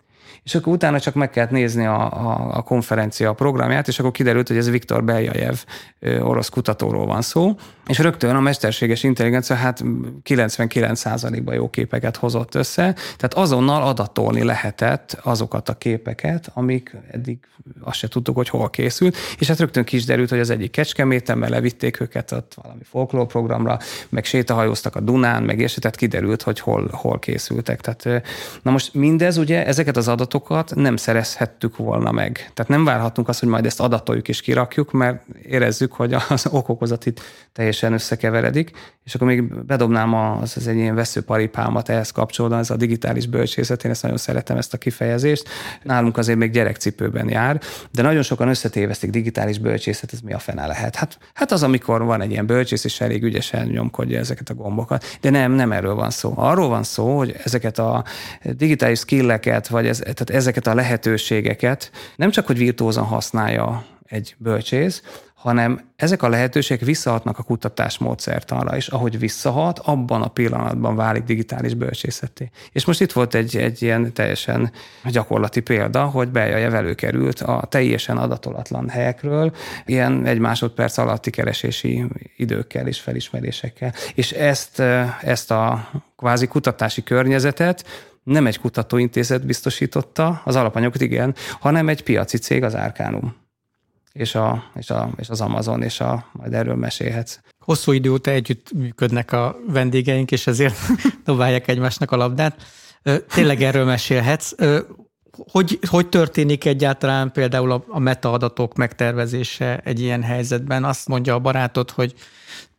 [0.44, 4.48] és akkor utána csak meg kellett nézni a, a, a konferencia programját, és akkor kiderült,
[4.48, 5.64] hogy ez Viktor Beljajev
[6.20, 7.54] orosz kutatóról van szó,
[7.86, 9.84] és rögtön a mesterséges intelligencia hát
[10.24, 17.38] 99%-ban jó képeket hozott össze, tehát azonnal adatolni lehetett azokat a képeket, amik eddig
[17.80, 21.38] azt se tudtuk, hogy hol készült, és hát rögtön kis derült, hogy az egyik kecskeméten,
[21.38, 23.78] mert levitték őket ott valami folklórprogramra,
[24.08, 27.80] meg sétahajóztak a Dunán, meg és tehát kiderült, hogy hol, hol készültek.
[27.80, 28.22] Tehát,
[28.62, 32.50] na most mindez ugye, ezeket az adatokat adatokat nem szerezhettük volna meg.
[32.54, 37.06] Tehát nem várhatunk azt, hogy majd ezt adatoljuk és kirakjuk, mert érezzük, hogy az okokozat
[37.06, 37.20] itt
[37.52, 38.70] teljesen összekeveredik,
[39.04, 43.84] és akkor még bedobnám az, az egy ilyen veszőparipámat ehhez kapcsolódóan, ez a digitális bölcsészet,
[43.84, 45.48] én ezt nagyon szeretem ezt a kifejezést.
[45.82, 50.66] Nálunk azért még gyerekcipőben jár, de nagyon sokan összetévesztik digitális bölcsészet, ez mi a fene
[50.66, 50.96] lehet.
[50.96, 55.04] Hát, hát az, amikor van egy ilyen bölcsész, és elég ügyesen nyomkodja ezeket a gombokat.
[55.20, 56.32] De nem, nem erről van szó.
[56.36, 58.04] Arról van szó, hogy ezeket a
[58.42, 65.02] digitális skilleket, vagy ez, tehát ezeket a lehetőségeket nem csak, hogy virtuózan használja egy bölcsész,
[65.44, 71.22] hanem ezek a lehetőségek visszahatnak a kutatás módszertanra, és ahogy visszahat, abban a pillanatban válik
[71.22, 72.50] digitális bölcsészeté.
[72.72, 74.72] És most itt volt egy, egy ilyen teljesen
[75.04, 79.54] gyakorlati példa, hogy Beljajev előkerült a teljesen adatolatlan helyekről,
[79.86, 82.04] ilyen egy másodperc alatti keresési
[82.36, 83.92] időkkel és felismerésekkel.
[84.14, 84.80] És ezt,
[85.20, 87.84] ezt a kvázi kutatási környezetet
[88.24, 93.34] nem egy kutatóintézet biztosította, az alapanyagot igen, hanem egy piaci cég, az Arcanum.
[94.12, 97.38] És, a, és, a, és az Amazon, és a, majd erről mesélhetsz.
[97.58, 100.76] Hosszú idő óta együtt működnek a vendégeink, és ezért
[101.24, 102.62] dobálják egymásnak a labdát.
[103.34, 104.52] Tényleg erről mesélhetsz.
[105.50, 110.84] Hogy, hogy történik egyáltalán például a, metaadatok megtervezése egy ilyen helyzetben?
[110.84, 112.14] Azt mondja a barátod, hogy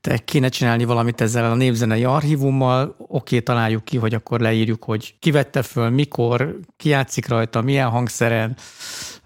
[0.01, 5.15] te kéne csinálni valamit ezzel a népzenei archívummal, oké, találjuk ki, hogy akkor leírjuk, hogy
[5.19, 8.55] ki vette föl, mikor, ki játszik rajta, milyen hangszeren,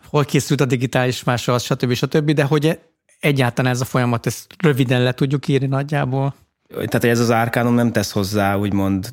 [0.09, 1.93] hol készült a digitális másolat, stb.
[1.93, 2.79] stb., de hogy
[3.19, 6.35] egyáltalán ez a folyamat, ezt röviden le tudjuk írni nagyjából?
[6.69, 9.09] Tehát ez az árkánom nem tesz hozzá, úgymond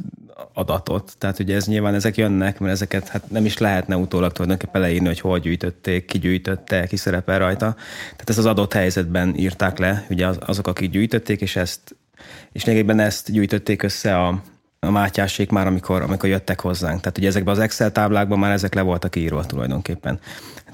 [0.52, 1.12] adatot.
[1.18, 5.06] Tehát ugye ez nyilván ezek jönnek, mert ezeket hát nem is lehetne utólag tulajdonképpen leírni,
[5.06, 7.74] hogy hol gyűjtötték, ki gyűjtötte, ki szerepel rajta.
[8.10, 11.96] Tehát ezt az adott helyzetben írták le, ugye azok, akik gyűjtötték, és ezt
[12.52, 14.42] és lényegében ezt gyűjtötték össze a,
[14.80, 17.00] a Mátyásék már, amikor, amikor jöttek hozzánk.
[17.00, 20.18] Tehát ugye ezekben az Excel táblákban már ezek le voltak írva tulajdonképpen.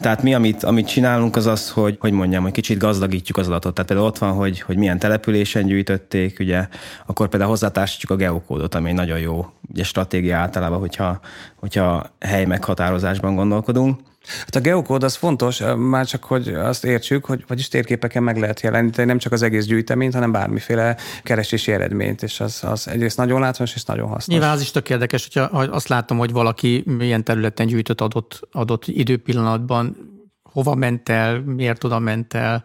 [0.00, 3.74] Tehát mi, amit, amit csinálunk, az az, hogy, hogy mondjam, hogy kicsit gazdagítjuk az adatot.
[3.74, 6.68] Tehát például ott van, hogy, hogy milyen településen gyűjtötték, ugye,
[7.06, 11.20] akkor például hozzátársítjuk a geokódot, ami egy nagyon jó ugye, stratégia általában, hogyha,
[11.56, 14.00] hogyha hely meghatározásban gondolkodunk.
[14.24, 18.60] Hát a geokód az fontos, már csak, hogy azt értsük, hogy vagyis térképeken meg lehet
[18.60, 23.40] jeleníteni nem csak az egész gyűjteményt, hanem bármiféle keresési eredményt, és az, az egyrészt nagyon
[23.40, 24.26] látványos, és nagyon hasznos.
[24.26, 28.86] Nyilván az is tök érdekes, hogyha azt látom, hogy valaki milyen területen gyűjtött adott, adott
[28.86, 29.96] időpillanatban,
[30.42, 32.64] hova ment el, miért oda ment el,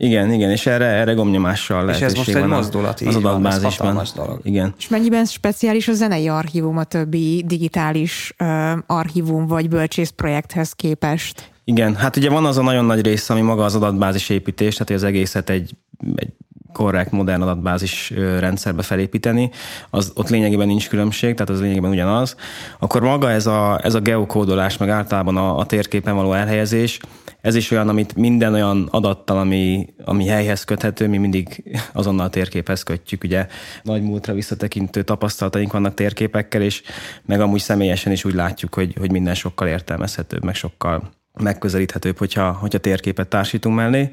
[0.00, 4.02] igen, igen, és erre, erre gomnyomással És ez most egy mozdulat, az adatbázisban.
[4.14, 4.40] dolog.
[4.42, 4.74] Igen.
[4.78, 11.50] És mennyiben speciális a zenei archívum a többi digitális uh, archívum vagy bölcsész projekthez képest?
[11.64, 15.02] Igen, hát ugye van az a nagyon nagy része, ami maga az adatbázis építés, tehát
[15.02, 15.74] az egészet egy,
[16.14, 16.32] egy
[16.72, 19.50] korrekt, modern adatbázis rendszerbe felépíteni,
[19.90, 22.36] az ott lényegében nincs különbség, tehát az lényegében ugyanaz.
[22.78, 27.00] Akkor maga ez a, ez a geokódolás, meg általában a, a térképen való elhelyezés,
[27.40, 32.30] ez is olyan, amit minden olyan adattal, ami, ami helyhez köthető, mi mindig azonnal a
[32.30, 33.24] térképhez kötjük.
[33.24, 33.46] Ugye
[33.82, 36.82] nagy múltra visszatekintő tapasztalataink vannak térképekkel, és
[37.24, 41.10] meg amúgy személyesen is úgy látjuk, hogy, hogy minden sokkal értelmezhetőbb, meg sokkal
[41.42, 44.12] megközelíthetőbb, hogyha, hogyha térképet társítunk mellé.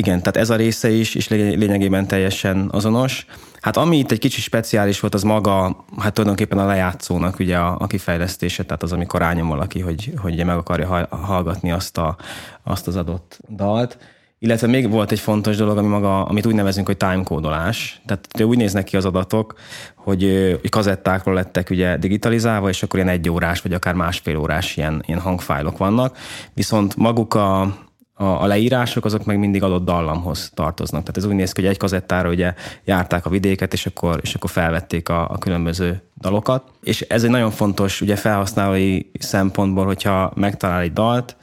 [0.00, 3.26] Igen, tehát ez a része is, is lényegében teljesen azonos.
[3.60, 7.76] Hát ami itt egy kicsit speciális volt, az maga, hát tulajdonképpen a lejátszónak ugye a,
[7.78, 12.16] a kifejlesztése, tehát az, amikor rányom valaki, hogy, hogy meg akarja hallgatni azt, a,
[12.62, 13.98] azt az adott dalt.
[14.38, 18.00] Illetve még volt egy fontos dolog, ami maga, amit úgy nevezünk, hogy timecódolás.
[18.06, 19.54] Tehát úgy néznek ki az adatok,
[19.94, 20.22] hogy,
[20.60, 25.02] hogy kazettákról lettek ugye digitalizálva, és akkor ilyen egy órás, vagy akár másfél órás ilyen,
[25.06, 26.16] ilyen hangfájlok vannak.
[26.54, 27.74] Viszont maguk a,
[28.20, 31.00] a, a leírások azok meg mindig adott dallamhoz tartoznak.
[31.00, 32.54] Tehát ez úgy néz ki, hogy egy kazettára ugye
[32.84, 36.62] járták a vidéket, és akkor, és akkor felvették a, a különböző dalokat.
[36.82, 41.36] És ez egy nagyon fontos ugye felhasználói szempontból, hogyha megtalál egy dalt,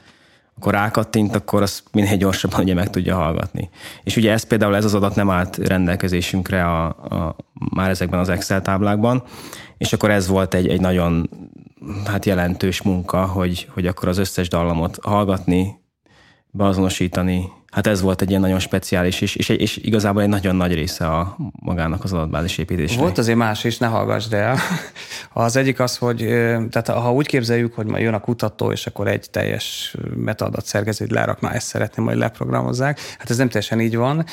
[0.56, 3.70] akkor rákattint, akkor azt minél gyorsabban ugye meg tudja hallgatni.
[4.02, 7.36] És ugye ez például ez az adat nem állt rendelkezésünkre a, a,
[7.74, 9.22] már ezekben az Excel táblákban,
[9.78, 11.30] és akkor ez volt egy, egy nagyon
[12.04, 15.86] hát jelentős munka, hogy, hogy akkor az összes dallamot hallgatni,
[16.54, 20.74] beazonosítani, Hát ez volt egy ilyen nagyon speciális, és, és, és igazából egy nagyon nagy
[20.74, 23.00] része a magának az adatbázis építésnek.
[23.00, 24.56] Volt azért más is, ne hallgassd el.
[25.32, 26.16] Az egyik az, hogy
[26.70, 31.10] tehát ha úgy képzeljük, hogy majd jön a kutató, és akkor egy teljes metadat szerkezőt
[31.10, 33.00] lerak, már ezt szeretném, hogy leprogramozzák.
[33.18, 34.24] Hát ez nem teljesen így van.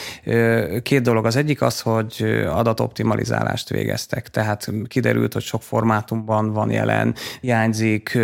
[0.83, 1.25] Két dolog.
[1.25, 4.29] Az egyik az, hogy adatoptimalizálást végeztek.
[4.29, 8.17] Tehát kiderült, hogy sok formátumban van jelen, hiányzik.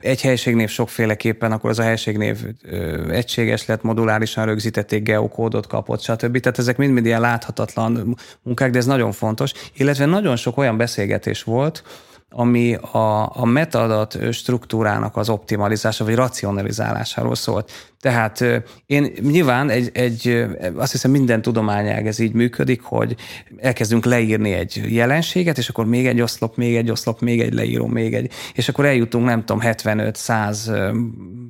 [0.00, 2.46] Egy helységnév sokféleképpen, akkor az a helységnév
[3.10, 6.38] egységes lett, modulárisan rögzítették, geokódot kapott, stb.
[6.40, 9.52] Tehát ezek mind-mind ilyen láthatatlan munkák, de ez nagyon fontos.
[9.74, 11.82] Illetve nagyon sok olyan beszélgetés volt,
[12.30, 17.70] ami a, a metaadat struktúrának az optimalizása vagy racionalizálásáról szólt.
[18.00, 18.44] Tehát
[18.86, 23.16] én nyilván egy, egy, azt hiszem minden tudományág ez így működik, hogy
[23.58, 27.86] elkezdünk leírni egy jelenséget, és akkor még egy oszlop, még egy oszlop, még egy leíró,
[27.86, 30.92] még egy, és akkor eljutunk nem tudom 75-100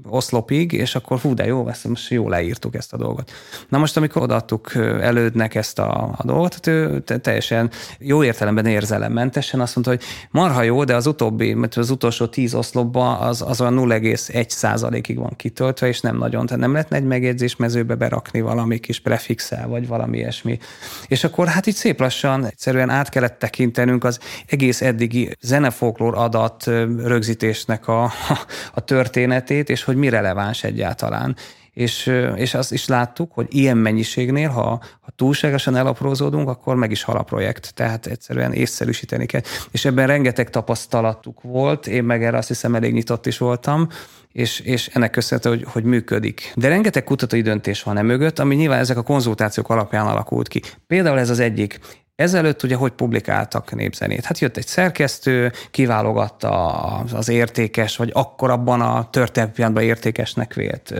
[0.08, 3.30] oszlopig, és akkor hú, de jó, ezt most jól leírtuk ezt a dolgot.
[3.68, 9.60] Na most, amikor odaadtuk elődnek ezt a, a dolgot, hát ő teljesen jó értelemben érzelemmentesen
[9.60, 13.60] azt mondta, hogy marha jó, de az utóbbi, mert az utolsó 10 oszlopban az, az
[13.60, 17.94] olyan 0,1 százalékig van kitöltve, és nem nagyon nagyon, tehát nem lehetne egy megjegyzés mezőbe
[17.94, 20.58] berakni valami kis prefixel, vagy valami ilyesmi.
[21.06, 26.64] És akkor hát így szép lassan egyszerűen át kellett tekintenünk az egész eddigi zenefolklór adat
[26.96, 28.12] rögzítésnek a,
[28.78, 31.36] a történetét, és hogy mi releváns egyáltalán
[31.72, 37.02] és, és azt is láttuk, hogy ilyen mennyiségnél, ha, ha túlságosan elaprózódunk, akkor meg is
[37.02, 39.40] hal a projekt, tehát egyszerűen észszerűsíteni kell.
[39.70, 43.88] És ebben rengeteg tapasztalatuk volt, én meg erre azt hiszem elég nyitott is voltam,
[44.32, 46.52] és, és ennek köszönhető, hogy, hogy működik.
[46.54, 50.62] De rengeteg kutatói döntés van e mögött, ami nyilván ezek a konzultációk alapján alakult ki.
[50.86, 51.78] Például ez az egyik.
[52.20, 54.24] Ezelőtt ugye hogy publikáltak népzenét?
[54.24, 56.74] Hát jött egy szerkesztő, kiválogatta
[57.12, 60.94] az értékes, vagy akkor abban a történelmi pillanatban értékesnek vélt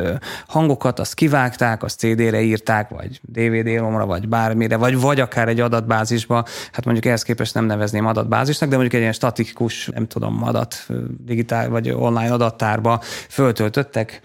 [0.47, 6.45] hangokat, azt kivágták, azt CD-re írták, vagy DVD-romra, vagy bármire, vagy, vagy akár egy adatbázisba,
[6.73, 10.87] hát mondjuk ehhez képest nem nevezném adatbázisnak, de mondjuk egy ilyen statikus, nem tudom, adat,
[11.25, 14.21] digitál vagy online adattárba föltöltöttek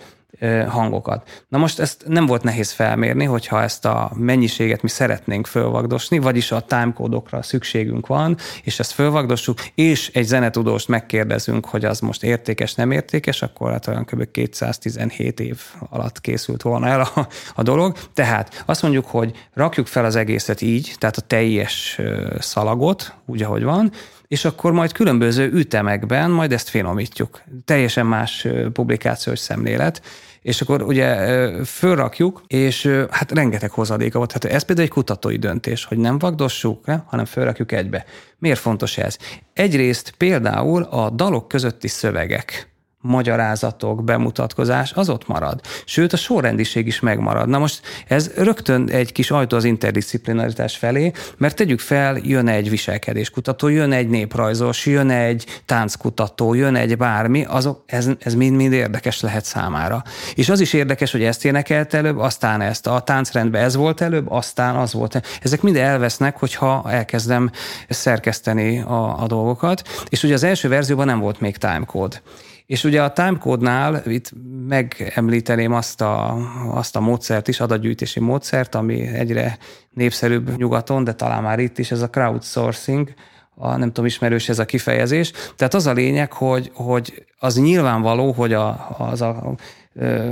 [0.68, 1.46] hangokat.
[1.48, 6.52] Na most ezt nem volt nehéz felmérni, hogyha ezt a mennyiséget mi szeretnénk fölvagdosni, vagyis
[6.52, 12.74] a timecode-okra szükségünk van, és ezt fölvagdossuk, és egy zenetudóst megkérdezünk, hogy az most értékes,
[12.74, 14.32] nem értékes, akkor hát olyan kb.
[14.32, 17.98] 217 év alatt készült volna el a, a dolog.
[18.14, 22.00] Tehát azt mondjuk, hogy rakjuk fel az egészet így, tehát a teljes
[22.40, 23.92] szalagot, úgy, ahogy van,
[24.28, 27.42] és akkor majd különböző ütemekben majd ezt finomítjuk.
[27.66, 30.02] Teljesen más publikációs szemlélet,
[30.42, 31.16] és akkor ugye
[31.64, 34.32] fölrakjuk, és hát rengeteg hozadéka volt.
[34.32, 38.06] Hát ez például egy kutatói döntés, hogy nem vagdossuk, hanem fölrakjuk egybe.
[38.38, 39.18] Miért fontos ez?
[39.54, 42.74] Egyrészt például a dalok közötti szövegek
[43.06, 45.62] magyarázatok, bemutatkozás, az ott marad.
[45.86, 47.48] Sőt, a sorrendiség is megmarad.
[47.48, 52.70] Na most ez rögtön egy kis ajtó az interdisziplinaritás felé, mert tegyük fel, jön egy
[52.70, 59.22] viselkedéskutató, jön egy néprajzos, jön egy tánckutató, jön egy bármi, azok, ez, ez mind-mind érdekes
[59.22, 60.04] lehet számára.
[60.36, 62.88] És az is érdekes, hogy ezt énekelt előbb, aztán ezt.
[62.88, 65.22] A táncrendben ez volt előbb, aztán az volt.
[65.42, 67.52] Ezek mind elvesznek, hogyha elkezdem
[67.90, 69.88] szerkeszteni a, a dolgokat.
[70.10, 72.22] És ugye az első verzióban nem volt még timecode.
[72.66, 74.32] És ugye a timecode-nál itt
[74.68, 76.38] megemlíteném azt a,
[76.72, 79.58] azt a módszert is, adatgyűjtési módszert, ami egyre
[79.90, 83.14] népszerűbb nyugaton, de talán már itt is, ez a crowdsourcing,
[83.56, 85.32] a, nem tudom, ismerős ez a kifejezés.
[85.56, 89.56] Tehát az a lényeg, hogy, hogy az nyilvánvaló, hogy a, az a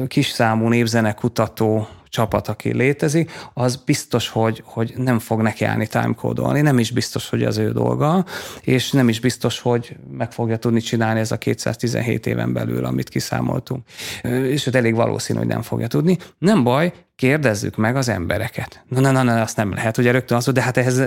[0.08, 6.80] kis számú népzenekutató csapat, aki létezik, az biztos, hogy, hogy nem fog nekiállni timecode nem
[6.80, 8.26] is biztos, hogy az ő dolga,
[8.62, 13.10] és nem is biztos, hogy meg fogja tudni csinálni ez a 217 éven belül, amit
[13.10, 13.84] kiszámoltunk.
[14.24, 16.18] És elég valószínű, hogy nem fogja tudni.
[16.38, 18.84] Nem baj, kérdezzük meg az embereket.
[18.88, 21.02] Na, na, na, na azt nem lehet, ugye rögtön az, de hát ehhez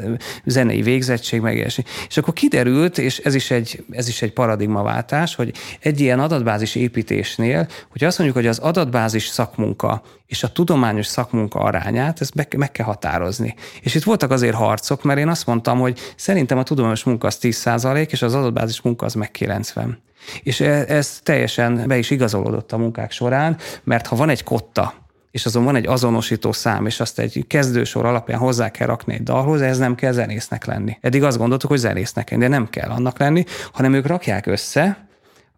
[0.44, 1.56] zenei végzettség, meg.
[2.08, 6.74] És akkor kiderült, és ez is egy, ez is egy paradigmaváltás, hogy egy ilyen adatbázis
[6.74, 12.54] építésnél, hogy azt mondjuk, hogy az adatbázis szakmunka és a tudományos szakmunka arányát, ezt meg,
[12.56, 13.54] meg kell határozni.
[13.80, 17.38] És itt voltak azért harcok, mert én azt mondtam, hogy szerintem a tudományos munka az
[17.42, 20.02] 10% és az adatbázis munka az meg 90.
[20.42, 24.94] És e, ez teljesen be is igazolódott a munkák során, mert ha van egy kotta,
[25.36, 29.22] és azon van egy azonosító szám, és azt egy kezdősor alapján hozzá kell rakni egy
[29.22, 30.96] dalhoz, ez nem kell zenésznek lenni.
[31.00, 35.08] Eddig azt gondoltuk, hogy zenésznek lenni, de nem kell annak lenni, hanem ők rakják össze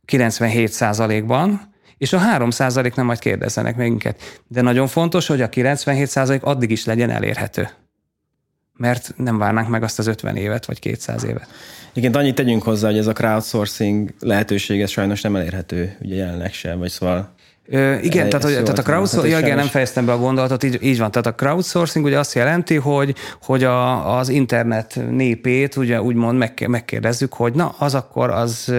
[0.06, 2.48] 97%-ban, és a 3
[2.94, 4.42] nem majd kérdezzenek minket.
[4.48, 7.68] De nagyon fontos, hogy a 97 addig is legyen elérhető.
[8.76, 11.48] Mert nem várnánk meg azt az 50 évet, vagy 200 évet.
[11.92, 16.52] Igen, annyit tegyünk hozzá, hogy ez a crowdsourcing lehetőség ez sajnos nem elérhető, ugye jelenleg
[16.52, 17.36] sem, vagy szóval
[17.70, 20.78] Ö, igen, tehát, hogy, tehát a crowdsourcing, ja, igen, nem fejeztem be a gondolatot, így,
[20.82, 21.10] így van.
[21.10, 27.32] Tehát a crowdsourcing ugye azt jelenti, hogy, hogy a, az internet népét ugye úgymond megkérdezzük,
[27.32, 28.74] hogy na, az akkor az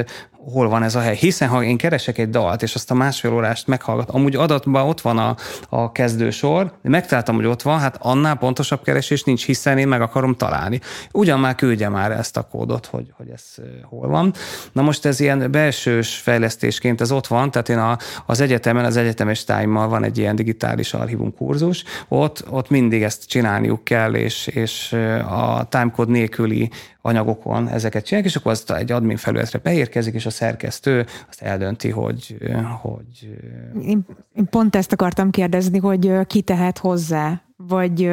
[0.46, 1.16] hol van ez a hely.
[1.16, 5.02] Hiszen ha én keresek egy dalt, és azt a másfél órást meghallgat, amúgy adatban ott
[5.02, 5.36] van a,
[5.70, 10.36] a kezdősor, megtaláltam, hogy ott van, hát annál pontosabb keresés nincs, hiszen én meg akarom
[10.36, 10.80] találni.
[11.12, 13.44] Ugyan már küldje már ezt a kódot, hogy, hogy ez
[13.84, 14.34] hol van.
[14.72, 18.98] Na most ez ilyen belsős fejlesztésként ez ott van, tehát én a, az egyetemen, az
[18.98, 24.48] egyetemes time van egy ilyen digitális archívum kurzus, ott, ott mindig ezt csinálniuk kell, és,
[24.48, 24.94] és
[25.30, 26.70] a timecode nélküli
[27.02, 31.90] anyagokon ezeket csinálják, és akkor az egy admin felületre beérkezik, és a szerkesztő azt eldönti,
[31.90, 32.38] hogy...
[32.82, 33.40] hogy
[33.82, 38.04] én, én pont ezt akartam kérdezni, hogy ki tehet hozzá vagy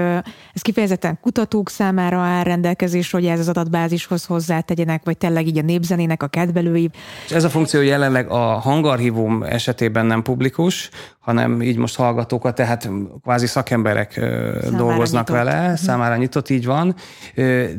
[0.53, 5.62] ez kifejezetten kutatók számára áll rendelkezés, hogy ez az adatbázishoz hozzátegyenek, vagy tényleg így a
[5.62, 6.90] népzenének a kedvelői.
[7.31, 10.90] Ez a funkció jelenleg a hangarchívum esetében nem publikus,
[11.27, 12.90] hanem így most hallgatókat, tehát
[13.23, 15.45] kvázi szakemberek számára dolgoznak nyitott.
[15.45, 15.75] vele, mhm.
[15.75, 16.95] számára nyitott, így van.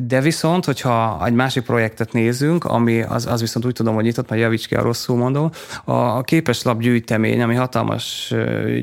[0.08, 4.30] De viszont, hogyha egy másik projektet nézünk, ami az, az viszont úgy tudom, hogy nyitott,
[4.30, 5.50] mert javíts ki a rosszul mondom,
[5.84, 8.34] a képeslap gyűjtemény, ami hatalmas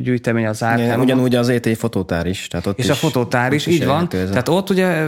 [0.02, 1.00] gyűjtemény az árkán.
[1.00, 2.48] Ugyanúgy az ET fotótár is.
[2.48, 4.08] Tehát ott és is, a fotótár is, így van.
[4.12, 5.06] Ez Tehát ott ugye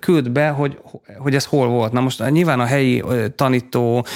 [0.00, 0.78] küld be, hogy,
[1.18, 1.92] hogy ez hol volt.
[1.92, 3.04] Na most nyilván a helyi
[3.36, 4.06] tanító,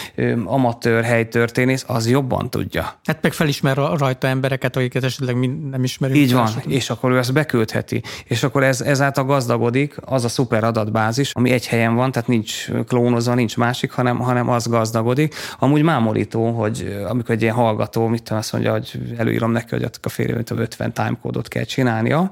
[0.45, 3.01] amatőr helytörténész az jobban tudja.
[3.05, 5.37] Hát meg felismer rajta embereket, akiket esetleg
[5.71, 6.19] nem ismerünk.
[6.19, 8.03] Így van, és akkor ő ezt beküldheti.
[8.25, 12.69] És akkor ez, ezáltal gazdagodik az a szuper adatbázis, ami egy helyen van, tehát nincs
[12.87, 15.35] klónozva, nincs másik, hanem, hanem az gazdagodik.
[15.59, 19.91] Amúgy mámorító, hogy amikor egy ilyen hallgató, mit tudom, azt mondja, hogy előírom neki, hogy
[20.03, 22.31] a férjével 50 timecode-ot kell csinálnia,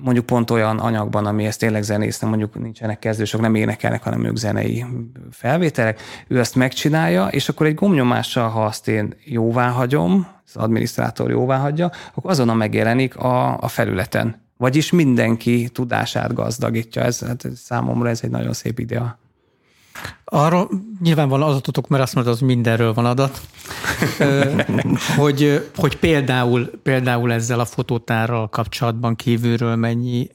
[0.00, 4.24] mondjuk pont olyan anyagban, ami ezt tényleg zenész, nem mondjuk nincsenek kezdősök, nem énekelnek, hanem
[4.24, 4.84] ők zenei
[5.30, 11.30] felvételek, ő ezt megcsinálja, és akkor egy gomnyomással, ha azt én jóvá hagyom, az adminisztrátor
[11.30, 14.46] jóvá hagyja, akkor azonnal megjelenik a, a felületen.
[14.56, 17.02] Vagyis mindenki tudását gazdagítja.
[17.02, 19.18] Ez, hát számomra ez egy nagyon szép idea.
[20.24, 20.68] Arra
[21.02, 23.40] nyilván van adatotok, mert azt mondod, hogy mindenről van adat,
[25.16, 30.28] hogy, hogy például, például ezzel a fotótárral kapcsolatban kívülről mennyi,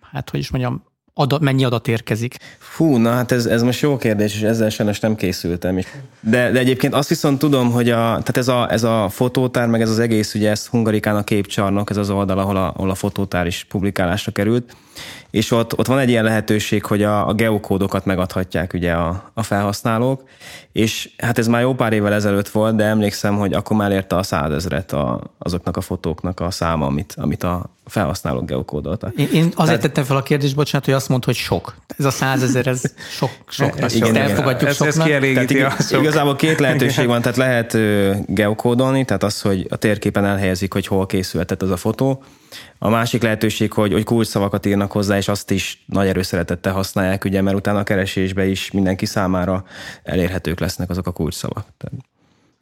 [0.00, 0.82] hát hogy is mondjam,
[1.14, 2.36] adat, mennyi adat érkezik?
[2.58, 5.78] Fú, na hát ez, ez most jó kérdés, és ezzel sajnos nem készültem.
[6.20, 9.80] De, de egyébként azt viszont tudom, hogy a, tehát ez, a, ez a fotótár, meg
[9.80, 12.94] ez az egész, ugye ez Hungarikán a képcsarnok, ez az oldal, ahol a, ahol a
[12.94, 14.76] fotótár is publikálásra került,
[15.30, 19.42] és ott, ott van egy ilyen lehetőség, hogy a, a geokódokat megadhatják ugye a, a
[19.42, 20.22] felhasználók,
[20.72, 24.16] és hát ez már jó pár évvel ezelőtt volt, de emlékszem, hogy akkor már elérte
[24.16, 29.12] a százezret a, azoknak a fotóknak a száma, amit, amit a felhasználók geokódoltak.
[29.16, 31.74] Én, én azért Tehát, tettem fel a kérdést, bocsánat, hogy azt mondta, hogy sok.
[31.98, 33.74] Ez a százezer, ez sok, sok.
[33.76, 35.10] Igen, igen, elfogadjuk ez, soknak.
[35.10, 36.00] Ez tehát sok.
[36.00, 37.76] Igazából két lehetőség van, tehát lehet
[38.34, 42.22] geokódolni, tehát az, hogy a térképen elhelyezik, hogy hol készülhetett az a fotó,
[42.84, 47.40] a másik lehetőség, hogy, hogy kulcsszavakat írnak hozzá, és azt is nagy erőszeretettel használják, ugye,
[47.40, 49.64] mert utána a keresésbe is mindenki számára
[50.02, 51.66] elérhetők lesznek azok a kulcsszavak.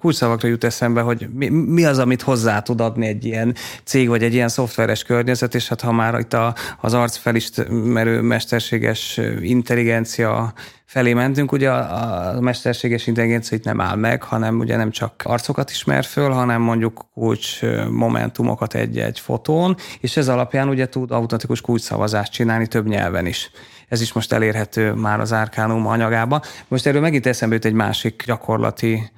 [0.01, 4.23] Kulcsszavakra jut eszembe, hogy mi, mi az, amit hozzá tud adni egy ilyen cég, vagy
[4.23, 10.53] egy ilyen szoftveres környezet, és hát ha már itt a, az arcfelismerő mesterséges intelligencia
[10.85, 15.23] felé mentünk, ugye a, a mesterséges intelligencia itt nem áll meg, hanem ugye nem csak
[15.25, 17.61] arcokat ismer föl, hanem mondjuk kulcs
[17.91, 23.51] momentumokat egy-egy fotón, és ez alapján ugye tud automatikus kulcsszavazást csinálni több nyelven is.
[23.89, 26.43] Ez is most elérhető már az Arcanum anyagában.
[26.69, 29.11] Most erről megint eszembe jut egy másik gyakorlati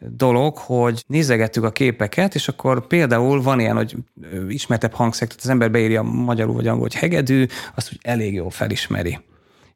[0.00, 3.96] dolog, hogy nézegettük a képeket, és akkor például van ilyen, hogy
[4.48, 8.50] ismertebb hangszer, tehát az ember beírja magyarul vagy angol, hogy hegedű, azt úgy elég jól
[8.50, 9.18] felismeri.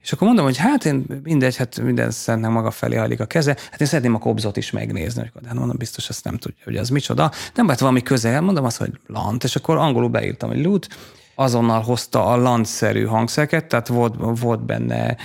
[0.02, 3.56] És akkor mondom, hogy hát én mindegy, hát minden szerintem maga felé hajlik a keze,
[3.70, 5.30] hát én szeretném a kobzot is megnézni.
[5.40, 7.30] De hát mondom, biztos ezt nem tudja, hogy az micsoda.
[7.54, 10.88] Nem lehet valami közel, mondom azt, hogy lant, és akkor angolul beírtam, hogy lut,
[11.34, 15.16] azonnal hozta a lantszerű hangszereket, tehát volt, volt benne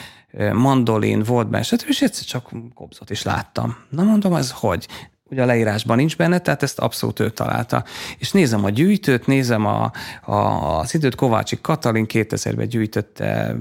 [0.54, 1.86] mandolin, volt benne, stb.
[1.88, 3.76] és egyszer csak kobzot is láttam.
[3.90, 4.88] Na mondom, ez hogy?
[5.30, 7.84] ugye a leírásban nincs benne, tehát ezt abszolút ő találta.
[8.18, 10.34] És nézem a gyűjtőt, nézem a, a,
[10.80, 13.56] az időt, Kovácsik Katalin 2000-ben gyűjtötte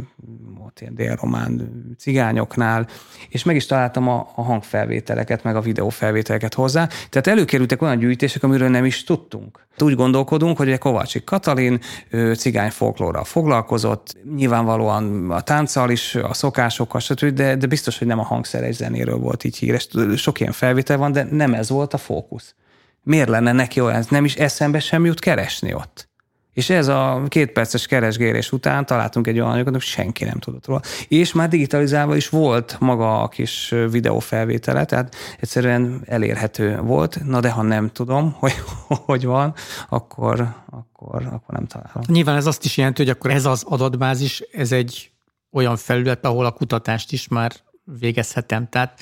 [0.75, 2.87] ott ilyen délromán cigányoknál,
[3.29, 6.87] és meg is találtam a, a hangfelvételeket, meg a videófelvételeket hozzá.
[6.87, 9.67] Tehát előkerültek olyan gyűjtések, amiről nem is tudtunk.
[9.79, 16.33] Úgy gondolkodunk, hogy egy Kovácsik Katalin ő cigány folklórral foglalkozott, nyilvánvalóan a tánccal is, a
[16.33, 19.89] szokásokkal, stb., de, de biztos, hogy nem a hangszeres zenéről volt így híres.
[20.17, 22.55] Sok ilyen felvétel van, de nem ez volt a fókusz.
[23.03, 24.05] Miért lenne neki olyan?
[24.09, 26.09] Nem is eszembe sem jut keresni ott.
[26.55, 30.67] És ez a két perces keresgélés után találtunk egy olyan anyagot, hogy senki nem tudott
[30.67, 30.81] róla.
[31.09, 37.25] És már digitalizálva is volt maga a kis videófelvétele, tehát egyszerűen elérhető volt.
[37.25, 38.55] Na de ha nem tudom, hogy
[38.89, 39.55] hogy van,
[39.89, 42.03] akkor, akkor, akkor nem találom.
[42.07, 45.11] Nyilván ez azt is jelenti, hogy akkor ez az adatbázis, ez egy
[45.53, 47.53] olyan felület, ahol a kutatást is már
[47.85, 48.69] végezhetem.
[48.69, 49.01] Tehát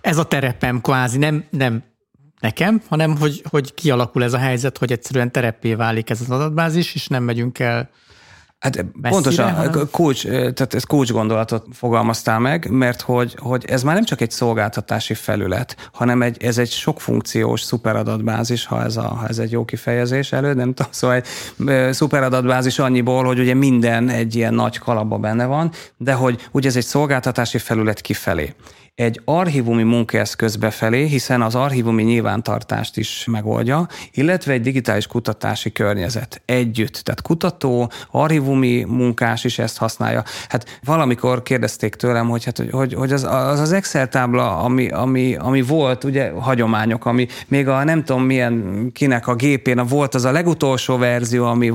[0.00, 1.82] ez a terepem kvázi, nem, nem
[2.40, 6.94] nekem, hanem hogy, hogy kialakul ez a helyzet, hogy egyszerűen terepé válik ez az adatbázis,
[6.94, 7.90] és nem megyünk el
[8.58, 9.88] Hát messzire, pontosan, hanem...
[9.90, 14.30] kulcs, tehát ez kulcs gondolatot fogalmaztál meg, mert hogy, hogy ez már nem csak egy
[14.30, 19.64] szolgáltatási felület, hanem egy, ez egy sokfunkciós szuperadatbázis, ha ez, a, ha ez egy jó
[19.64, 20.32] kifejezés.
[20.32, 25.44] Elő, nem tudom, szóval egy szuperadatbázis annyiból, hogy ugye minden egy ilyen nagy kalapba benne
[25.44, 28.54] van, de hogy ugye ez egy szolgáltatási felület kifelé
[28.96, 36.42] egy archívumi munkaeszköz befelé, hiszen az archívumi nyilvántartást is megoldja, illetve egy digitális kutatási környezet
[36.44, 36.94] együtt.
[36.94, 40.22] Tehát kutató, archívumi munkás is ezt használja.
[40.48, 45.34] Hát valamikor kérdezték tőlem, hogy, hát, hogy, hogy az, az, az Excel tábla, ami, ami,
[45.34, 50.24] ami volt, ugye hagyományok, ami még a nem tudom milyen kinek a gépén volt az
[50.24, 51.72] a legutolsó verzió, ami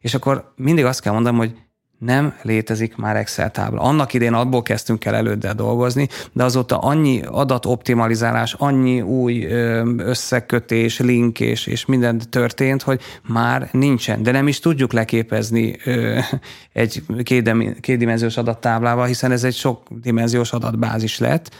[0.00, 1.54] és akkor mindig azt kell mondanom, hogy
[1.98, 3.80] nem létezik már Excel tábla.
[3.80, 9.44] Annak idén abból kezdtünk el előddel dolgozni, de azóta annyi adatoptimalizálás, annyi új
[9.96, 14.22] összekötés, link és, és minden történt, hogy már nincsen.
[14.22, 15.76] De nem is tudjuk leképezni
[16.72, 17.02] egy
[17.80, 21.50] kétdimenziós adattáblával, hiszen ez egy sokdimenziós adatbázis lett,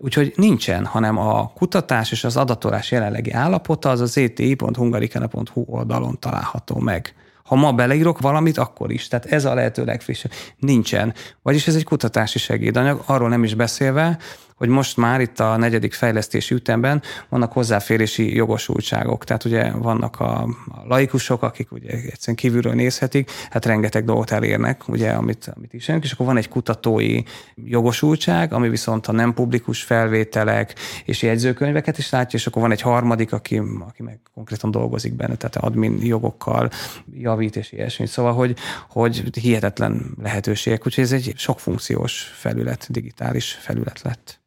[0.00, 6.78] Úgyhogy nincsen, hanem a kutatás és az adatolás jelenlegi állapota az az eti.hungarikana.hu oldalon található
[6.78, 7.14] meg.
[7.48, 9.08] Ha ma beleírok valamit, akkor is.
[9.08, 10.32] Tehát ez a lehető legfrissebb.
[10.58, 11.14] Nincsen.
[11.42, 14.18] Vagyis ez egy kutatási segédanyag, arról nem is beszélve,
[14.58, 19.24] hogy most már itt a negyedik fejlesztési ütemben vannak hozzáférési jogosultságok.
[19.24, 20.48] Tehát ugye vannak a,
[20.84, 26.12] laikusok, akik ugye egyszerűen kívülről nézhetik, hát rengeteg dolgot elérnek, ugye, amit, amit is és
[26.12, 27.22] akkor van egy kutatói
[27.54, 32.80] jogosultság, ami viszont a nem publikus felvételek és jegyzőkönyveket is látja, és akkor van egy
[32.80, 36.70] harmadik, aki, aki meg konkrétan dolgozik benne, tehát admin jogokkal
[37.12, 38.06] javít és ilyesmi.
[38.06, 38.56] Szóval, hogy,
[38.88, 44.40] hogy hihetetlen lehetőségek, úgyhogy ez egy sokfunkciós felület, digitális felület lett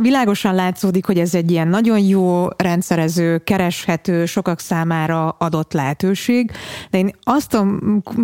[0.00, 6.50] világosan látszódik, hogy ez egy ilyen nagyon jó, rendszerező, kereshető, sokak számára adott lehetőség,
[6.90, 7.66] de én azt a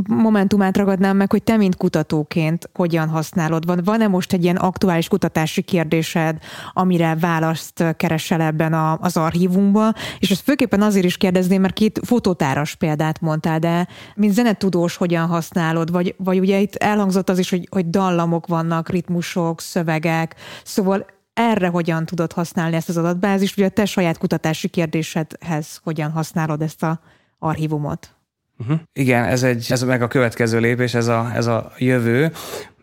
[0.07, 3.67] momentumát ragadnám meg, hogy te, mint kutatóként hogyan használod.
[3.67, 6.39] Van, van-e most egy ilyen aktuális kutatási kérdésed,
[6.73, 12.01] amire választ keresel ebben a, az archívumban, és ezt főképpen azért is kérdezném, mert két
[12.05, 17.51] fotótáras példát mondtál, de mint zenetudós hogyan használod, vagy, vagy ugye itt elhangzott az is,
[17.51, 23.65] hogy, hogy dallamok vannak, ritmusok, szövegek, szóval erre hogyan tudod használni ezt az adatbázist, vagy
[23.65, 27.01] a te saját kutatási kérdésedhez hogyan használod ezt a
[27.39, 28.15] archívumot?
[28.59, 28.79] Uh-huh.
[28.93, 32.33] Igen, ez, egy, ez meg a következő lépés, ez a, ez a jövő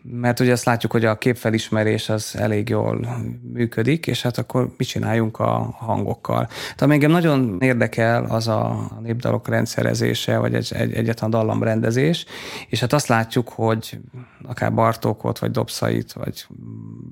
[0.02, 3.06] mert ugye azt látjuk, hogy a képfelismerés az elég jól
[3.52, 6.48] működik, és hát akkor mit csináljunk a hangokkal.
[6.76, 12.24] Tehát engem nagyon érdekel az a népdalok rendszerezése, vagy egy, egy, egyetlen dallamrendezés,
[12.68, 13.98] és hát azt látjuk, hogy
[14.42, 16.46] akár Bartókot, vagy Dobszait, vagy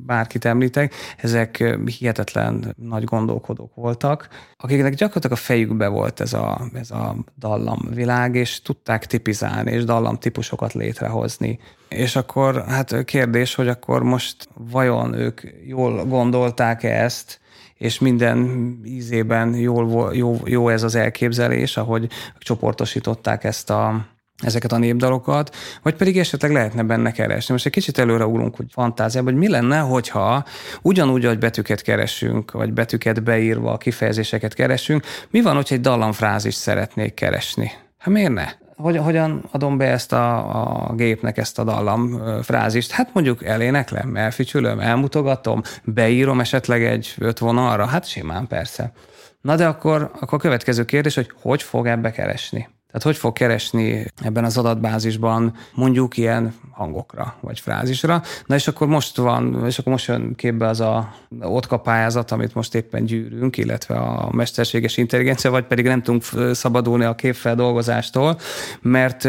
[0.07, 6.91] bárkit említek, ezek hihetetlen nagy gondolkodók voltak, akiknek gyakorlatilag a fejükbe volt ez a, ez
[6.91, 11.59] a dallamvilág, és tudták tipizálni, és dallamtípusokat létrehozni.
[11.89, 17.41] És akkor hát kérdés, hogy akkor most vajon ők jól gondolták-e ezt,
[17.75, 22.09] és minden ízében jól, jó, jó ez az elképzelés, ahogy
[22.39, 24.07] csoportosították ezt a,
[24.43, 27.53] ezeket a népdalokat, vagy pedig esetleg lehetne benne keresni.
[27.53, 30.45] Most egy kicsit előre ugrunk hogy fantáziában, hogy mi lenne, hogyha
[30.83, 37.15] ugyanúgy, hogy betűket keresünk, vagy betűket beírva, kifejezéseket keresünk, mi van, hogyha egy dallamfrázist szeretnék
[37.15, 37.73] keresni?
[37.99, 38.47] Hát miért ne?
[38.79, 42.91] Hogy, hogyan adom be ezt a, a gépnek ezt a dallam frázist?
[42.91, 47.87] Hát mondjuk eléneklem, elfütyülöm, elmutogatom, beírom esetleg egy öt vonalra?
[47.87, 48.93] Hát simán persze.
[49.41, 52.69] Na de akkor, akkor a következő kérdés, hogy hogy fog ebbe keresni?
[52.93, 58.23] Tehát hogy fog keresni ebben az adatbázisban mondjuk ilyen hangokra, vagy frázisra.
[58.47, 62.55] Na és akkor most van, és akkor most jön képbe az a OTKA pályázat, amit
[62.55, 68.39] most éppen gyűrünk, illetve a mesterséges intelligencia, vagy pedig nem tudunk szabadulni a képfeldolgozástól,
[68.81, 69.25] mert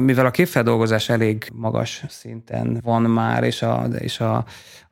[0.00, 4.44] mivel a képfeldolgozás elég magas szinten van már, és a, és a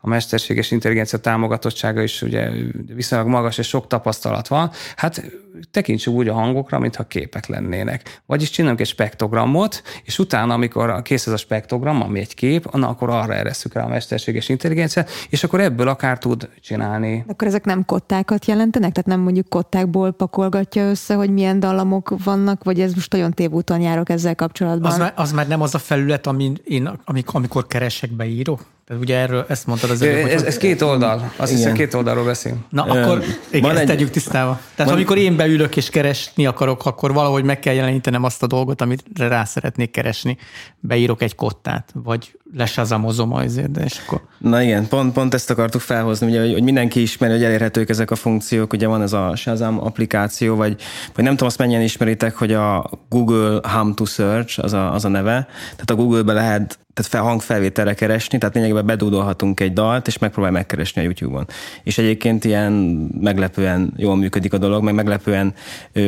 [0.07, 2.51] a mesterséges intelligencia támogatottsága is ugye
[2.95, 5.25] viszonylag magas, és sok tapasztalat van, hát
[5.71, 8.21] tekintsük úgy a hangokra, mintha képek lennének.
[8.27, 12.89] Vagyis csinálunk egy spektogramot, és utána, amikor kész ez a spektrogram, ami egy kép, na,
[12.89, 17.23] akkor arra eresszük rá a mesterséges intelligenciát, és akkor ebből akár tud csinálni.
[17.27, 18.93] De akkor ezek nem kottákat jelentenek?
[18.93, 23.81] Tehát nem mondjuk kottákból pakolgatja össze, hogy milyen dallamok vannak, vagy ez most olyan tévúton
[23.81, 24.91] járok ezzel kapcsolatban?
[24.91, 26.91] Az már, az már nem az a felület, amin én,
[27.25, 28.75] amikor keresek, beírok?
[28.87, 30.26] Tehát ugye erről ezt mondtad az előbb.
[30.26, 31.32] Ez, ez két oldal.
[31.37, 32.61] Azt hiszem két oldalról beszélünk.
[32.70, 34.61] Na akkor igen, ezt egy, tegyük tisztába.
[34.74, 38.47] Tehát van, amikor én beülök és keresni akarok, akkor valahogy meg kell jelenítenem azt a
[38.47, 40.37] dolgot, amit rá szeretnék keresni.
[40.80, 44.20] Beírok egy kottát, vagy lesazamozom azért, de és akkor...
[44.39, 48.11] Na igen, pont, pont ezt akartuk felhozni, ugye, hogy, hogy mindenki ismeri, hogy elérhetők ezek
[48.11, 50.82] a funkciók, ugye van ez a Shazam applikáció, vagy,
[51.14, 55.05] vagy nem tudom, azt mennyien ismeritek, hogy a Google Hum to Search, az a, az
[55.05, 60.07] a neve, tehát a Google-be lehet tehát fel, hangfelvételre keresni, tehát lényegében bedúdolhatunk egy dalt,
[60.07, 61.47] és megpróbál megkeresni a YouTube-on.
[61.83, 62.73] És egyébként ilyen
[63.21, 65.55] meglepően jól működik a dolog, meg meglepően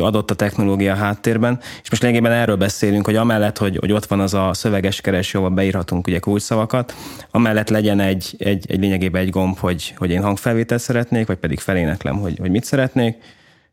[0.01, 1.59] adott a technológia a háttérben.
[1.83, 5.39] És most lényegében erről beszélünk, hogy amellett, hogy, hogy ott van az a szöveges kereső,
[5.39, 6.95] ahol beírhatunk ugye kulcsszavakat,
[7.31, 11.59] amellett legyen egy, egy, egy lényegében egy gomb, hogy, hogy én hangfelvételt szeretnék, vagy pedig
[11.59, 13.17] feléneklem, hogy, hogy mit szeretnék,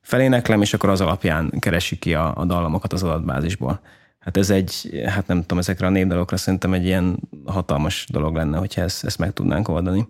[0.01, 3.81] feléneklem, és akkor az alapján keresi ki a, a dallamokat az adatbázisból.
[4.25, 8.57] Hát ez egy, hát nem tudom, ezekre a népdalokra szerintem egy ilyen hatalmas dolog lenne,
[8.57, 10.07] hogyha ezt, ezt meg tudnánk oldani.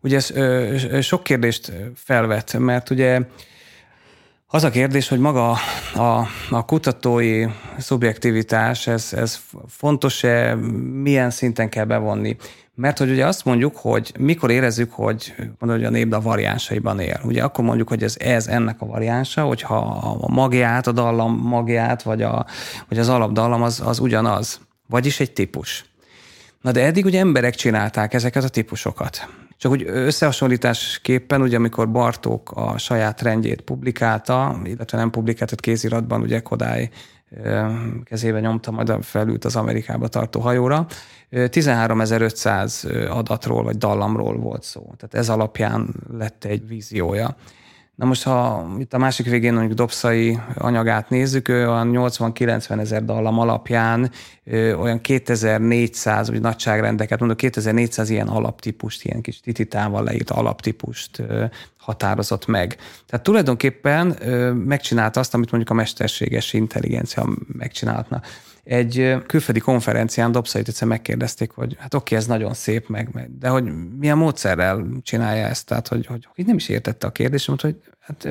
[0.00, 3.20] Ugye ez ö, sok kérdést felvet, mert ugye
[4.54, 5.50] az a kérdés, hogy maga
[5.94, 7.46] a, a kutatói
[7.78, 10.54] szubjektivitás, ez, ez fontos-e,
[11.02, 12.36] milyen szinten kell bevonni.
[12.74, 17.20] Mert hogy ugye azt mondjuk, hogy mikor érezzük, hogy, mondod, hogy a népdal variánsaiban él.
[17.24, 19.76] Ugye akkor mondjuk, hogy ez, ez ennek a variánsa, hogyha
[20.20, 22.46] a magját, a dallam magját, vagy, a,
[22.88, 24.60] vagy az alapdallam az, az ugyanaz.
[24.88, 25.84] Vagyis egy típus.
[26.60, 29.28] Na de eddig ugye emberek csinálták ezeket a típusokat.
[29.62, 36.40] Csak úgy összehasonlításképpen, ugye amikor Bartók a saját rendjét publikálta, illetve nem publikáltat kéziratban, ugye
[36.40, 36.90] Kodály
[38.04, 40.86] kezébe nyomta, majd felült az Amerikába tartó hajóra.
[41.30, 44.80] 13.500 adatról vagy dallamról volt szó.
[44.80, 47.36] Tehát ez alapján lett egy víziója.
[48.02, 53.04] Na most, ha itt a másik végén mondjuk Dobszai anyagát nézzük, ő olyan 80-90 ezer
[53.04, 54.10] dallam alapján
[54.44, 61.44] ö, olyan 2400, vagy nagyságrendeket, mondok 2400 ilyen alaptípust, ilyen kis tititával leírt alaptípust ö,
[61.78, 62.76] határozott meg.
[63.06, 67.28] Tehát tulajdonképpen ö, megcsinálta azt, amit mondjuk a mesterséges intelligencia
[67.58, 68.20] megcsinálhatna
[68.64, 73.64] egy külföldi konferencián Dobszait egyszer megkérdezték, hogy hát oké, ez nagyon szép, meg, de hogy
[73.98, 78.28] milyen módszerrel csinálja ezt, tehát hogy, hogy, hogy nem is értette a kérdésemet, hogy hát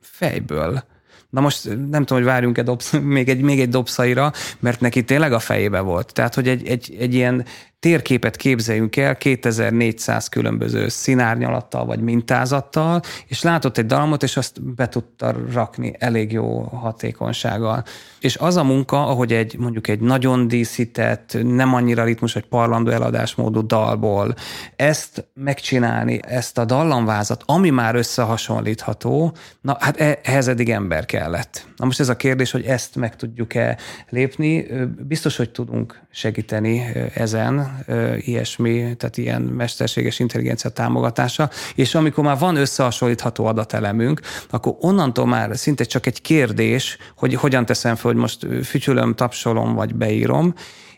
[0.00, 0.84] fejből.
[1.30, 5.32] Na most nem tudom, hogy várjunk-e dobsz, még, egy, még egy dobszaira, mert neki tényleg
[5.32, 6.12] a fejébe volt.
[6.12, 7.44] Tehát, hogy egy, egy, egy ilyen
[7.82, 14.88] térképet képzeljünk el 2400 különböző színárnyalattal vagy mintázattal, és látott egy dalmot, és azt be
[14.88, 17.84] tudta rakni elég jó hatékonysággal.
[18.20, 22.90] És az a munka, ahogy egy mondjuk egy nagyon díszített, nem annyira ritmus, vagy parlandó
[22.90, 24.34] eladásmódú dalból
[24.76, 31.66] ezt megcsinálni, ezt a dallamvázat, ami már összehasonlítható, na hát e, ehhez eddig ember kellett.
[31.76, 33.78] Na most ez a kérdés, hogy ezt meg tudjuk-e
[34.08, 34.66] lépni,
[35.06, 37.71] biztos, hogy tudunk segíteni ezen,
[38.18, 44.20] ilyesmi, tehát ilyen mesterséges intelligencia támogatása, és amikor már van összehasonlítható adatelemünk,
[44.50, 49.74] akkor onnantól már szinte csak egy kérdés, hogy hogyan teszem fel, hogy most fütyülöm, tapsolom,
[49.74, 50.54] vagy beírom,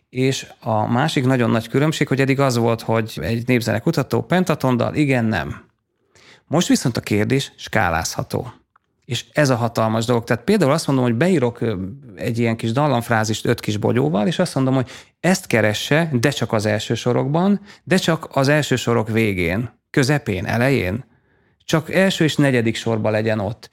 [0.08, 5.24] és a másik nagyon nagy különbség, hogy eddig az volt, hogy egy népzenekutató pentatondal, igen,
[5.24, 5.64] nem.
[6.46, 8.63] Most viszont a kérdés skálázható.
[9.04, 10.24] És ez a hatalmas dolog.
[10.24, 11.60] Tehát például azt mondom, hogy beírok
[12.14, 14.90] egy ilyen kis dallamfrázist öt kis bogyóval, és azt mondom, hogy
[15.20, 21.04] ezt keresse, de csak az első sorokban, de csak az első sorok végén, közepén, elején.
[21.64, 23.70] Csak első és negyedik sorba legyen ott.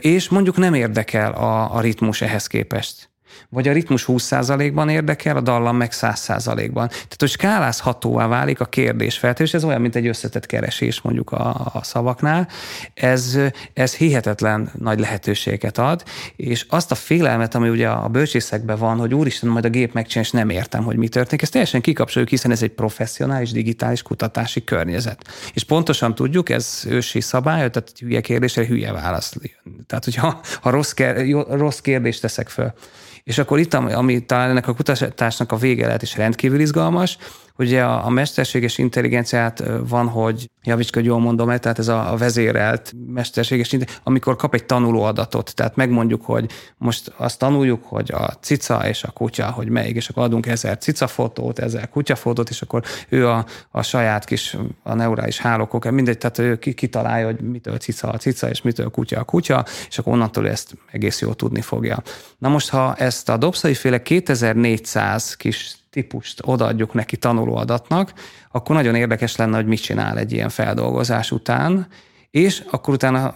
[0.00, 3.10] És mondjuk nem érdekel a, a ritmus ehhez képest.
[3.48, 6.88] Vagy a ritmus 20%-ban érdekel, a dallam meg 100%-ban.
[6.88, 11.70] Tehát, hogy skálázhatóvá válik a kérdés feltevés, ez olyan, mint egy összetett keresés mondjuk a,
[11.72, 12.48] a szavaknál.
[12.94, 13.38] Ez,
[13.72, 16.02] ez hihetetlen nagy lehetőséget ad,
[16.36, 20.24] és azt a félelmet, ami ugye a bölcsészekben van, hogy úristen, majd a gép megcsinál,
[20.24, 24.64] és nem értem, hogy mi történik, ezt teljesen kikapcsoljuk, hiszen ez egy professzionális digitális kutatási
[24.64, 25.24] környezet.
[25.54, 29.34] És pontosan tudjuk, ez ősi szabály, tehát hülye kérdésre hülye válasz.
[29.86, 30.94] Tehát, hogyha ha rossz,
[31.48, 32.72] rossz kérdést teszek föl,
[33.26, 37.18] és akkor itt, ami talán ennek a kutatásnak a vége lehet is rendkívül izgalmas,
[37.58, 42.12] Ugye a, a mesterséges intelligenciát van, hogy javíts, hogy jól mondom el, tehát ez a,
[42.12, 47.84] a vezérelt mesterséges intelligencia, amikor kap egy tanuló adatot, tehát megmondjuk, hogy most azt tanuljuk,
[47.84, 51.88] hogy a cica és a kutya, hogy melyik, és akkor adunk ezer cica fotót, ezer
[51.88, 56.58] kutya fotót, és akkor ő a, a saját kis a neurális hálókok, mindegy, tehát ő
[56.58, 60.76] kitalálja, hogy mitől cica a cica, és mitől kutya a kutya, és akkor onnantól ezt
[60.90, 62.02] egész jól tudni fogja.
[62.38, 68.12] Na most, ha ezt a dobszai féle 2400 kis típust odaadjuk neki tanulóadatnak,
[68.52, 71.86] akkor nagyon érdekes lenne, hogy mit csinál egy ilyen feldolgozás után,
[72.30, 73.34] és akkor utána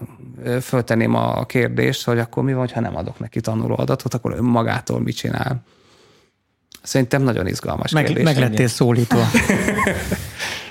[0.61, 5.17] föltenném a kérdést, hogy akkor mi van, ha nem adok neki tanulóadatot, akkor magától mit
[5.17, 5.63] csinál.
[6.83, 8.25] Szerintem nagyon izgalmas meg, kérdés.
[8.25, 9.25] Meg lettél szólítva.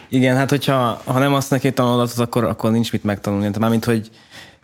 [0.10, 3.46] Igen, hát hogyha ha nem azt neki tanuladatot, akkor, akkor nincs mit megtanulni.
[3.46, 4.10] Tehát mármint, hogy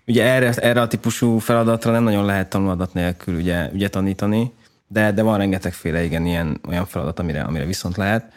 [0.07, 4.53] ugye erre, erre a típusú feladatra nem nagyon lehet tanuladat nélkül ugye, ugye tanítani
[4.87, 8.31] de, de van rengetegféle igen ilyen olyan feladat, amire, amire viszont lehet.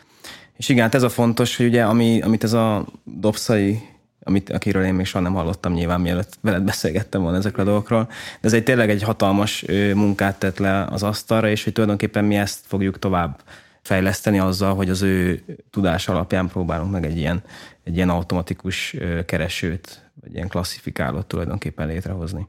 [0.56, 3.80] És igen, hát ez a fontos, hogy ugye ami, amit ez a dobszai,
[4.22, 8.04] amit, akiről én még soha nem hallottam nyilván, mielőtt veled beszélgettem volna ezekről a dolgokról,
[8.06, 12.36] de ez egy tényleg egy hatalmas munkát tett le az asztalra, és hogy tulajdonképpen mi
[12.36, 13.40] ezt fogjuk tovább
[13.82, 17.42] fejleszteni azzal, hogy az ő tudás alapján próbálunk meg egy ilyen,
[17.84, 18.96] egy ilyen automatikus
[19.26, 22.48] keresőt, vagy ilyen klasszifikálót tulajdonképpen létrehozni.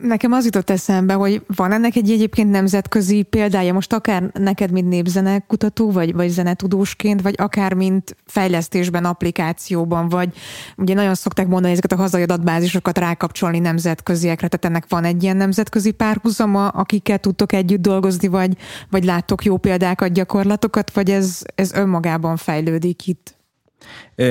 [0.00, 4.88] Nekem az jutott eszembe, hogy van ennek egy egyébként nemzetközi példája, most akár neked, mint
[4.88, 10.28] népzenekutató, vagy, vagy zenetudósként, vagy akár mint fejlesztésben, applikációban, vagy
[10.76, 15.36] ugye nagyon szokták mondani ezeket a hazai adatbázisokat rákapcsolni nemzetköziekre, tehát ennek van egy ilyen
[15.36, 18.56] nemzetközi párhuzama, akikkel tudtok együtt dolgozni, vagy,
[18.90, 23.34] vagy láttok jó példákat, gyakorlatokat, vagy ez, ez önmagában fejlődik itt?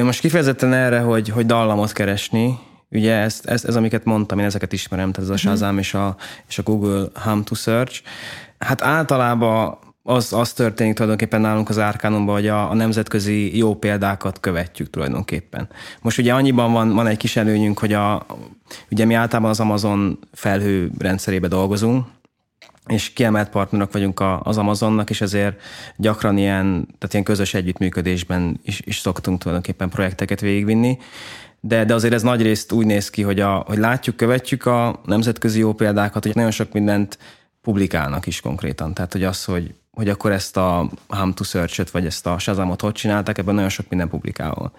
[0.03, 2.60] Most kifejezetten erre, hogy, hogy dallamot keresni,
[2.95, 5.47] Ugye ez, ez, ez, amiket mondtam, én ezeket ismerem, tehát ez a mhm.
[5.47, 6.15] Shazam és a,
[6.47, 8.01] és a Google Hum to Search.
[8.59, 9.77] Hát általában
[10.07, 15.69] az, az történik tulajdonképpen nálunk az Árkánumban, hogy a, a nemzetközi jó példákat követjük tulajdonképpen.
[16.01, 18.25] Most ugye annyiban van, van egy kis előnyünk, hogy a,
[18.91, 22.05] ugye mi általában az Amazon felhő rendszerébe dolgozunk,
[22.87, 25.61] és kiemelt partnerok vagyunk az Amazonnak, és ezért
[25.95, 30.97] gyakran ilyen, tehát ilyen közös együttműködésben is, is szoktunk tulajdonképpen projekteket végigvinni
[31.68, 35.01] de, de azért ez nagy részt úgy néz ki, hogy, a, hogy látjuk, követjük a
[35.05, 37.18] nemzetközi jó példákat, hogy nagyon sok mindent
[37.61, 38.93] publikálnak is konkrétan.
[38.93, 42.82] Tehát, hogy az, hogy, hogy akkor ezt a Hum to search vagy ezt a Shazamot
[42.82, 44.72] hogy csinálták, ebben nagyon sok minden publikálva.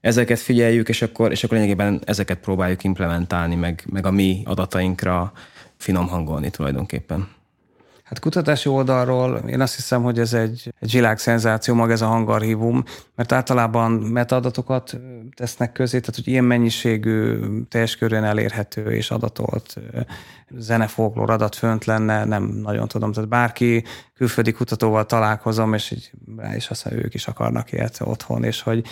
[0.00, 5.32] Ezeket figyeljük, és akkor, és akkor lényegében ezeket próbáljuk implementálni, meg, meg a mi adatainkra
[5.76, 7.28] finom hangolni tulajdonképpen.
[8.06, 12.82] Hát kutatási oldalról én azt hiszem, hogy ez egy, egy világszenzáció maga ez a hangarchívum,
[13.14, 15.00] mert általában metadatokat
[15.34, 17.38] tesznek közé, tehát hogy ilyen mennyiségű,
[17.68, 19.76] teljes körűen elérhető és adatolt
[20.58, 23.12] zenefolklór adat fönt lenne, nem nagyon tudom.
[23.12, 23.84] Tehát bárki
[24.16, 26.10] külföldi kutatóval találkozom, és így
[26.54, 28.86] és azt mondja, ők is akarnak ilyet otthon, és hogy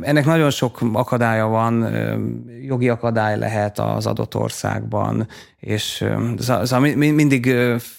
[0.00, 1.94] ennek nagyon sok akadálya van,
[2.62, 5.28] jogi akadály lehet az adott országban,
[5.58, 6.04] és
[6.96, 7.54] mindig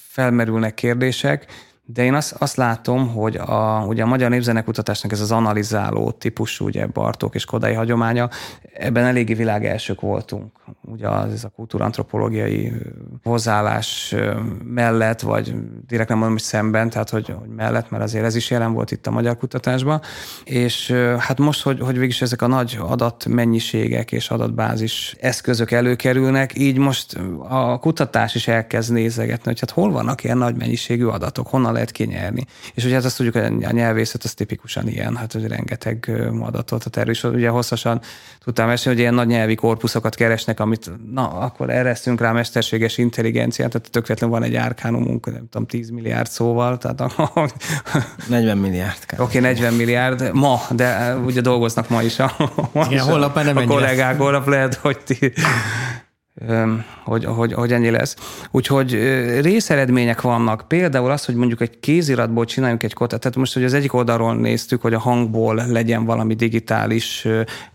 [0.09, 1.45] felmerülnek kérdések,
[1.93, 6.65] de én azt, azt látom, hogy a, ugye a magyar népzenekutatásnak ez az analizáló típusú,
[6.65, 8.29] ugye Bartók és Kodai hagyománya,
[8.73, 10.51] ebben eléggé világ voltunk.
[10.81, 12.73] Ugye az, ez a kultúrantropológiai
[13.23, 14.15] hozzáállás
[14.63, 15.55] mellett, vagy
[15.87, 18.91] direkt nem mondom, hogy szemben, tehát hogy, hogy mellett, mert azért ez is jelen volt
[18.91, 20.01] itt a magyar kutatásban.
[20.43, 26.77] És hát most, hogy, hogy végig ezek a nagy adatmennyiségek és adatbázis eszközök előkerülnek, így
[26.77, 27.17] most
[27.47, 31.91] a kutatás is elkezd nézegetni, hogy hát hol vannak ilyen nagy mennyiségű adatok, honnan lehet
[31.91, 32.45] kinyerni.
[32.73, 36.83] És ugye hát azt tudjuk, hogy a nyelvészet az tipikusan ilyen, hát hogy rengeteg adatot,
[36.83, 38.01] hát erről is ugye hosszasan
[38.43, 43.69] tudtam mesélni, hogy ilyen nagy nyelvi korpuszokat keresnek, amit na, akkor eresztünk rá mesterséges intelligenciát,
[43.71, 47.49] tehát tökéletlen van egy árkánumunk, nem tudom, 10 milliárd szóval, tehát a,
[48.27, 48.97] 40 milliárd.
[49.11, 52.31] Oké, okay, 40 milliárd ma, de ugye dolgoznak ma is a,
[52.71, 55.33] ma Igen, is holnap a, nem a kollégák, holnap lehet, hogy ti,
[57.03, 58.15] hogy, hogy, hogy ennyi lesz.
[58.51, 58.91] Úgyhogy
[59.41, 60.67] részeredmények vannak.
[60.67, 63.19] Például az, hogy mondjuk egy kéziratból csináljunk egy kottát.
[63.19, 67.27] Tehát most, hogy az egyik oldalról néztük, hogy a hangból legyen valami digitális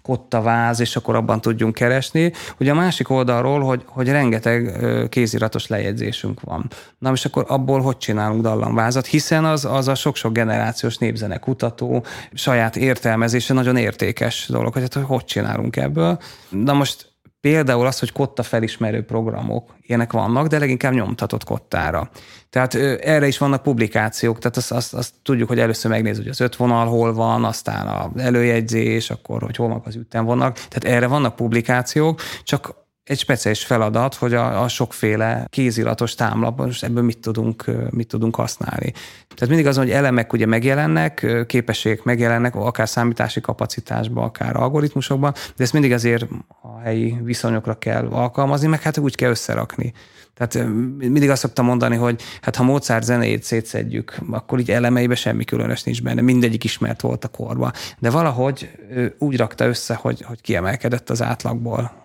[0.02, 2.32] kottaváz, és akkor abban tudjunk keresni.
[2.58, 6.70] Ugye a másik oldalról, hogy, hogy rengeteg kéziratos lejegyzésünk van.
[6.98, 9.06] Na és akkor abból hogy csinálunk dallamvázat?
[9.06, 14.94] Hiszen az, az a sok-sok generációs népzene kutató saját értelmezése nagyon értékes dolog, hogy hát,
[14.94, 16.18] hogy, hogy csinálunk ebből.
[16.48, 17.13] Na most
[17.44, 22.10] Például az, hogy kotta felismerő programok, ilyenek vannak, de leginkább nyomtatott kottára.
[22.50, 26.40] Tehát erre is vannak publikációk, tehát azt, azt, azt tudjuk, hogy először megnézzük, hogy az
[26.40, 30.54] öt vonal hol van, aztán az előjegyzés, akkor hogy hol vannak az ütemvonalak.
[30.54, 36.84] Tehát erre vannak publikációk, csak egy speciális feladat, hogy a, a sokféle kéziratos támlapban most
[36.84, 38.92] ebből mit tudunk, mit tudunk használni.
[39.34, 45.62] Tehát mindig az, hogy elemek ugye megjelennek, képességek megjelennek, akár számítási kapacitásban, akár algoritmusokban, de
[45.62, 46.26] ezt mindig azért
[46.62, 49.92] a helyi viszonyokra kell alkalmazni, meg hát úgy kell összerakni.
[50.34, 55.44] Tehát mindig azt szoktam mondani, hogy hát ha Mozart zenéjét szétszedjük, akkor így elemeibe semmi
[55.44, 57.72] különös nincs benne, mindegyik ismert volt a korban.
[57.98, 58.70] De valahogy
[59.18, 62.03] úgy rakta össze, hogy, hogy kiemelkedett az átlagból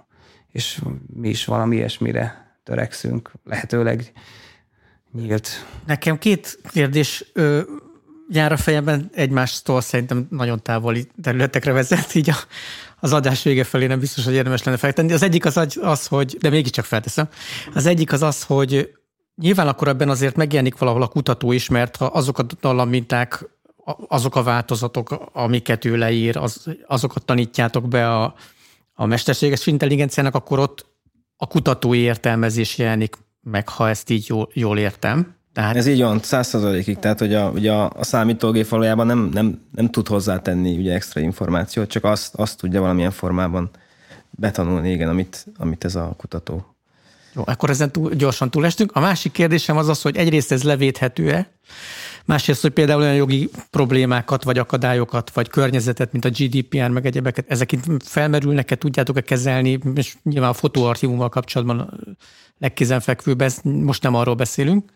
[0.52, 0.82] és
[1.14, 4.12] mi is valami ilyesmire törekszünk, lehetőleg
[5.12, 5.66] nyílt.
[5.86, 7.62] Nekem két kérdés ö,
[8.30, 12.36] jár a fejemben egymástól szerintem nagyon távoli területekre vezet, így a,
[13.00, 15.14] az adás vége felé nem biztos, hogy érdemes lenne feltenni.
[15.14, 17.28] Az egyik az, az, hogy, de mégiscsak felteszem,
[17.74, 18.93] az egyik az az, hogy
[19.36, 23.45] nyilván akkor ebben azért megjelenik valahol a kutató is, mert ha azok a dallamminták,
[24.08, 28.36] azok a változatok, amiket ő leír, az, azokat tanítjátok be a,
[29.02, 30.86] a mesterséges intelligenciának, akkor ott
[31.38, 35.36] a kutatói értelmezés jelenik meg, ha ezt így jól, jól értem.
[35.54, 35.76] Tehát...
[35.76, 37.00] Ez így van, százszerzalékig.
[37.00, 41.22] Tehát, hogy a, ugye a, a számítógép valójában nem, nem, nem tud hozzátenni ugye extra
[41.22, 43.70] információt, csak azt, azt tudja valamilyen formában
[44.30, 46.76] betanulni, igen, amit, amit ez a kutató.
[47.34, 48.91] Jó, akkor ezen túl, gyorsan túlestünk.
[48.95, 51.50] A másik kérdésem az az, hogy egyrészt ez levéthető-e,
[52.30, 57.46] Másrészt, hogy például olyan jogi problémákat, vagy akadályokat, vagy környezetet, mint a GDPR, meg egyebeket,
[57.52, 62.00] ezek itt felmerülnek-e, tudjátok-e kezelni, és nyilván a fotóarchívummal kapcsolatban
[62.58, 64.92] legkézenfekvőbb, ez most nem arról beszélünk,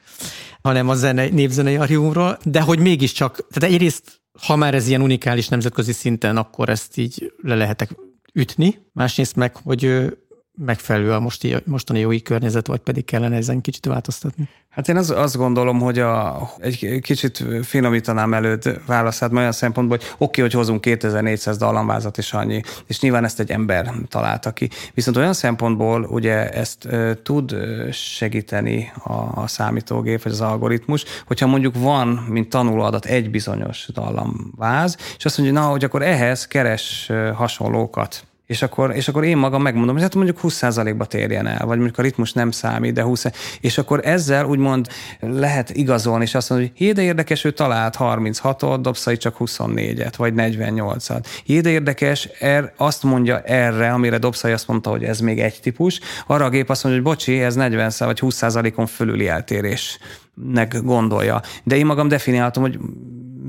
[0.61, 5.47] hanem a zene, népzenei archívumról, de hogy mégiscsak, tehát egyrészt, ha már ez ilyen unikális
[5.47, 7.95] nemzetközi szinten, akkor ezt így le lehetek
[8.33, 10.13] ütni, másrészt meg, hogy
[10.55, 14.49] megfelelő a mosti, mostani jogi környezet, vagy pedig kellene ezen kicsit változtatni?
[14.69, 20.07] Hát én az, azt gondolom, hogy a, egy kicsit finomítanám előtt válaszát, olyan szempontból, hogy
[20.17, 24.69] oké, hogy hozunk 2400 dallamvázat és annyi, és nyilván ezt egy ember találta ki.
[24.93, 27.55] Viszont olyan szempontból ugye ezt e, tud
[27.91, 34.97] segíteni a, a számítógép, vagy az algoritmus, hogyha mondjuk van, mint tanulóadat egy bizonyos dallamváz,
[35.17, 39.61] és azt mondja, na, hogy akkor ehhez keres hasonlókat és akkor, és akkor én magam
[39.61, 43.25] megmondom, hogy hát mondjuk 20%-ba térjen el, vagy mondjuk a ritmus nem számít, de 20
[43.59, 44.87] és akkor ezzel úgymond
[45.19, 50.13] lehet igazolni, és azt mondani, hogy hé, de érdekes, ő talált 36-ot, Dobszai csak 24-et,
[50.17, 51.25] vagy 48-at.
[51.43, 55.59] Hé, de érdekes, er, azt mondja erre, amire Dobszai azt mondta, hogy ez még egy
[55.61, 61.41] típus, arra a gép azt mondja, hogy bocsi, ez 40% vagy 20%-on fölüli eltérésnek gondolja.
[61.63, 62.79] De én magam definiáltam, hogy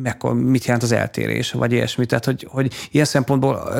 [0.02, 2.06] mekkor, mit jelent az eltérés, vagy ilyesmi.
[2.06, 3.72] Tehát, hogy, hogy ilyen szempontból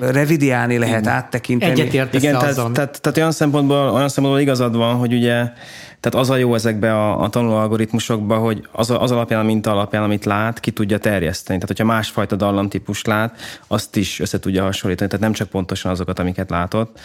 [0.00, 1.12] revidiálni lehet, Igen.
[1.12, 1.72] áttekinteni.
[1.72, 5.52] Egyetértesz Igen, tehát, tehát, tehát, tehát, olyan szempontból, olyan szempontból igazad van, hogy ugye
[6.00, 9.70] tehát az a jó ezekbe a, a tanuló algoritmusokba, hogy az, az alapján, a minta
[9.70, 11.58] alapján, amit lát, ki tudja terjeszteni.
[11.58, 15.08] Tehát, hogyha másfajta dallamtípust lát, azt is össze tudja hasonlítani.
[15.08, 17.00] Tehát nem csak pontosan azokat, amiket látott.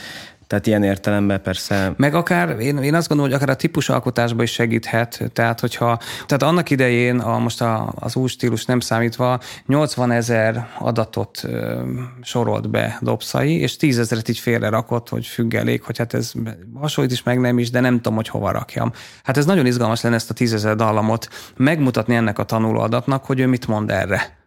[0.47, 1.93] Tehát ilyen értelemben persze.
[1.97, 5.31] Meg akár, én, én azt gondolom, hogy akár a típusalkotásban is segíthet.
[5.33, 10.67] Tehát, hogyha, tehát annak idején, a, most a, az új stílus nem számítva, 80 ezer
[10.79, 11.81] adatot ö,
[12.21, 16.31] sorolt be Dobszai, és 10 ezeret így félre rakott, hogy függelék, hogy hát ez
[16.73, 18.91] hasonlít is, meg nem is, de nem tudom, hogy hova rakjam.
[19.23, 23.39] Hát ez nagyon izgalmas lenne ezt a 10 ezer dallamot megmutatni ennek a tanulóadatnak, hogy
[23.39, 24.44] ő mit mond erre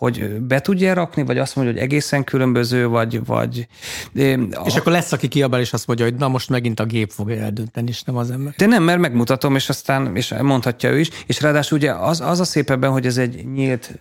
[0.00, 3.20] hogy be tudja rakni, vagy azt mondja, hogy egészen különböző, vagy...
[3.26, 3.66] vagy
[4.12, 4.76] és a...
[4.76, 7.88] akkor lesz, aki kiabál, és azt mondja, hogy na most megint a gép fogja eldönteni,
[7.88, 8.54] és nem az ember.
[8.56, 12.40] De nem, mert megmutatom, és aztán és mondhatja ő is, és ráadásul ugye az, az
[12.40, 13.98] a szép ebben, hogy ez egy nyílt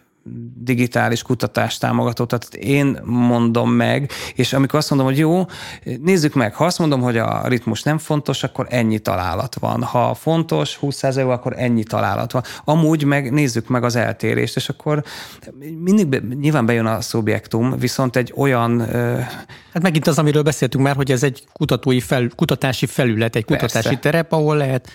[0.55, 5.45] digitális kutatást támogató, tehát én mondom meg, és amikor azt mondom, hogy jó,
[6.01, 9.83] nézzük meg, ha azt mondom, hogy a ritmus nem fontos, akkor ennyi találat van.
[9.83, 12.43] Ha fontos, 20%, akkor ennyi találat van.
[12.63, 15.03] Amúgy meg nézzük meg az eltérést, és akkor
[15.83, 18.79] mindig be, nyilván bejön a szubjektum, viszont egy olyan...
[19.73, 23.87] Hát megint az, amiről beszéltünk már, hogy ez egy kutatói fel, kutatási felület, egy kutatási
[23.87, 23.99] Persze.
[23.99, 24.89] terep, ahol lehet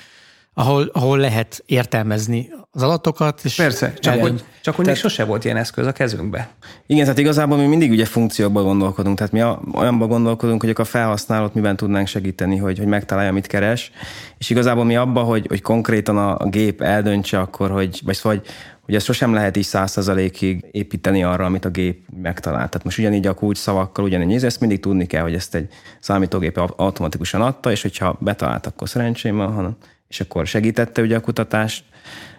[0.55, 3.41] ahol, ahol lehet értelmezni az adatokat.
[3.45, 6.49] És Persze, csak hogy, csak hogy még sose volt ilyen eszköz a kezünkbe.
[6.87, 9.43] Igen, tehát igazából mi mindig ugye funkciókban gondolkodunk, tehát mi
[9.79, 13.91] olyanban gondolkodunk, hogy a felhasználót miben tudnánk segíteni, hogy, hogy megtalálja, mit keres,
[14.39, 18.39] és igazából mi abba, hogy, hogy konkrétan a, a gép eldöntse akkor, hogy, vagy szóval,
[18.39, 18.49] hogy,
[18.81, 22.71] hogy ezt sosem lehet így százszerzalékig építeni arra, amit a gép megtalált.
[22.71, 25.69] Tehát most ugyanígy a kulcs szavakkal ugyanígy, ezt mindig tudni kell, hogy ezt egy
[26.01, 29.77] számítógép automatikusan adta, és hogyha betalált, akkor szerencsém van, hanem,
[30.15, 31.85] és akkor segítette ugye a kutatást,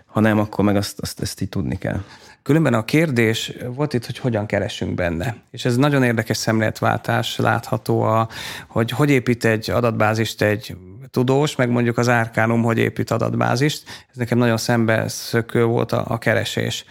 [0.06, 2.04] ha nem, akkor meg azt, azt ezt így tudni kell.
[2.44, 5.36] Különben a kérdés volt itt, hogy hogyan keresünk benne.
[5.52, 8.30] És ez nagyon érdekes szemléletváltás látható, a,
[8.68, 10.78] hogy hogy épít egy adatbázist egy
[11.12, 13.84] tudós, meg mondjuk az Arcanum, hogy épít adatbázist.
[14.10, 16.86] Ez nekem nagyon szembeszökő volt a, a keresés.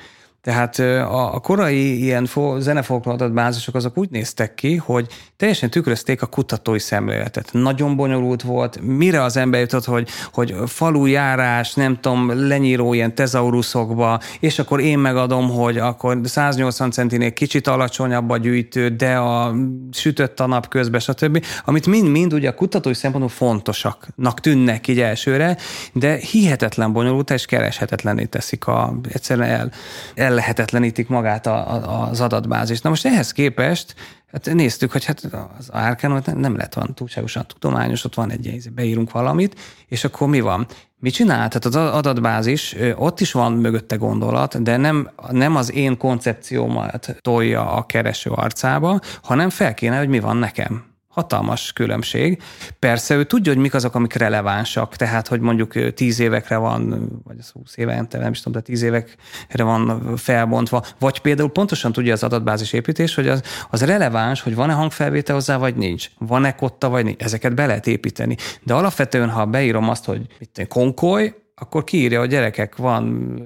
[0.44, 2.28] Tehát a, a korai ilyen
[2.58, 7.48] zenefolklór bázisok azok úgy néztek ki, hogy teljesen tükrözték a kutatói szemléletet.
[7.52, 14.20] Nagyon bonyolult volt, mire az ember jutott, hogy, hogy falujárás, nem tudom, lenyíró ilyen tezauruszokba,
[14.40, 19.54] és akkor én megadom, hogy akkor 180 centinél kicsit alacsonyabb a gyűjtő, de a
[19.92, 21.44] sütött a nap közben, stb.
[21.64, 25.56] Amit mind-mind ugye a kutatói szempontból fontosaknak tűnnek így elsőre,
[25.92, 29.70] de hihetetlen bonyolult és kereshetetlené teszik a, egyszerűen el,
[30.14, 32.80] el ellehetetlenítik magát a, a, az adatbázis.
[32.80, 33.94] Na most ehhez képest
[34.32, 35.22] hát néztük, hogy hát
[35.58, 40.40] az Arcanon nem lett van túlságosan tudományos, ott van egy beírunk valamit, és akkor mi
[40.40, 40.66] van?
[40.98, 41.48] Mit csinál?
[41.48, 47.70] Tehát az adatbázis, ott is van mögötte gondolat, de nem, nem az én koncepciómat tolja
[47.70, 52.42] a kereső arcába, hanem fel kéne, hogy mi van nekem hatalmas különbség.
[52.78, 57.36] Persze ő tudja, hogy mik azok, amik relevánsak, tehát, hogy mondjuk tíz évekre van, vagy
[57.38, 62.12] az húsz éve, nem is tudom, de tíz évekre van felbontva, vagy például pontosan tudja
[62.12, 66.10] az adatbázis építés, hogy az, az releváns, hogy van-e hangfelvétel hozzá, vagy nincs.
[66.18, 67.22] Van-e kotta, vagy nincs.
[67.22, 68.36] Ezeket be lehet építeni.
[68.62, 73.36] De alapvetően, ha beírom azt, hogy mit konkoly, akkor kiírja, hogy gyerekek, van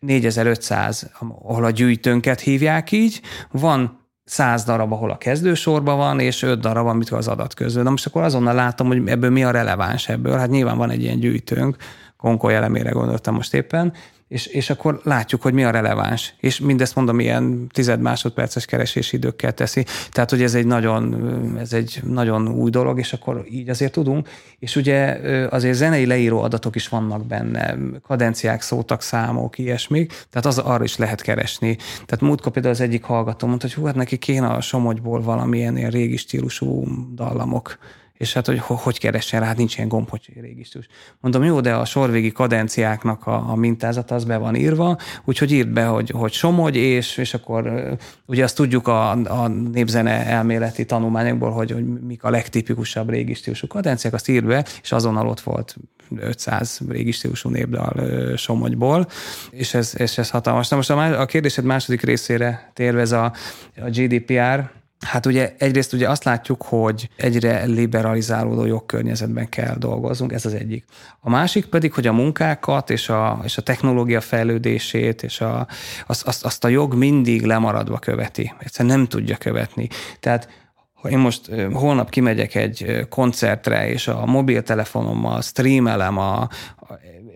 [0.00, 3.20] 4500, ahol a gyűjtőnket hívják így,
[3.50, 7.82] van száz darab, ahol a kezdősorban van, és öt darab, amit az adat közül.
[7.82, 10.38] Na most akkor azonnal látom, hogy ebből mi a releváns ebből.
[10.38, 11.76] Hát nyilván van egy ilyen gyűjtőnk,
[12.16, 13.92] Konkoly elemére gondoltam most éppen,
[14.28, 16.34] és, és akkor látjuk, hogy mi a releváns.
[16.40, 19.84] És mindezt mondom, ilyen tized másodperces keresési időkkel teszi.
[20.10, 24.28] Tehát, hogy ez egy nagyon, ez egy nagyon új dolog, és akkor így azért tudunk.
[24.58, 25.18] És ugye
[25.50, 30.96] azért zenei leíró adatok is vannak benne, kadenciák, szótak, számok, ilyesmik, tehát az arra is
[30.96, 31.76] lehet keresni.
[31.76, 35.76] Tehát múltkor például az egyik hallgató mondta, hogy hú, hát neki kéne a Somogyból valamilyen
[35.76, 37.78] ilyen régi stílusú dallamok
[38.18, 40.86] és hát hogy hogy keressen rá, hát nincs ilyen gomb, hogy régisztus.
[41.20, 45.68] Mondom, jó, de a sorvégi kadenciáknak a, a mintázata az be van írva, úgyhogy írd
[45.68, 47.92] be, hogy, hogy somogy, és, és akkor
[48.26, 54.14] ugye azt tudjuk a, a népzene elméleti tanulmányokból, hogy, hogy mik a legtipikusabb régisztusú kadenciák,
[54.14, 55.76] azt írd be, és azonnal ott volt
[56.16, 58.06] 500 régisztusú népdal
[58.36, 59.06] Somogyból,
[59.50, 60.68] és ez, és ez hatalmas.
[60.68, 63.32] Na most a, a kérdésed második részére térve ez a,
[63.76, 70.46] a GDPR, Hát ugye egyrészt ugye azt látjuk, hogy egyre liberalizálódó jogkörnyezetben kell dolgoznunk, ez
[70.46, 70.84] az egyik.
[71.20, 75.66] A másik pedig, hogy a munkákat és a, és a technológia fejlődését és a,
[76.06, 78.54] azt, azt, azt a jog mindig lemaradva követi.
[78.58, 79.88] Egyszerűen nem tudja követni.
[80.20, 80.48] Tehát
[80.92, 86.48] ha én most holnap kimegyek egy koncertre, és a mobiltelefonommal streamelem a,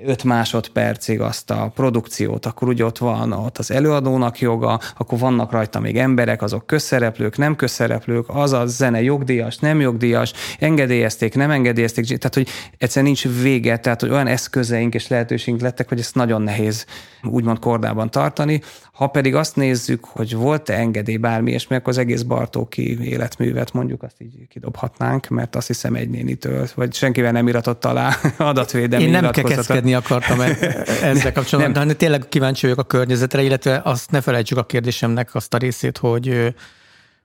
[0.04, 5.52] 5 másodpercig azt a produkciót, akkor ugye ott van ott az előadónak joga, akkor vannak
[5.52, 11.50] rajta még emberek, azok közszereplők, nem közszereplők, az a zene jogdíjas, nem jogdíjas, engedélyezték, nem
[11.50, 12.48] engedélyezték, tehát hogy
[12.78, 16.86] egyszerűen nincs vége, tehát hogy olyan eszközeink és lehetőségünk lettek, hogy ezt nagyon nehéz
[17.22, 18.60] úgymond kordában tartani.
[18.92, 24.02] Ha pedig azt nézzük, hogy volt-e engedély bármi, és meg az egész Bartóki életművet mondjuk
[24.02, 29.10] azt így kidobhatnánk, mert azt hiszem egy nénitől, vagy senkivel nem iratott alá adatvédelmi Én
[29.10, 30.56] nem kekeszkedni akartam e-
[31.02, 35.54] ezzel kapcsolatban, hanem tényleg kíváncsi vagyok a környezetre, illetve azt ne felejtsük a kérdésemnek azt
[35.54, 36.54] a részét, hogy,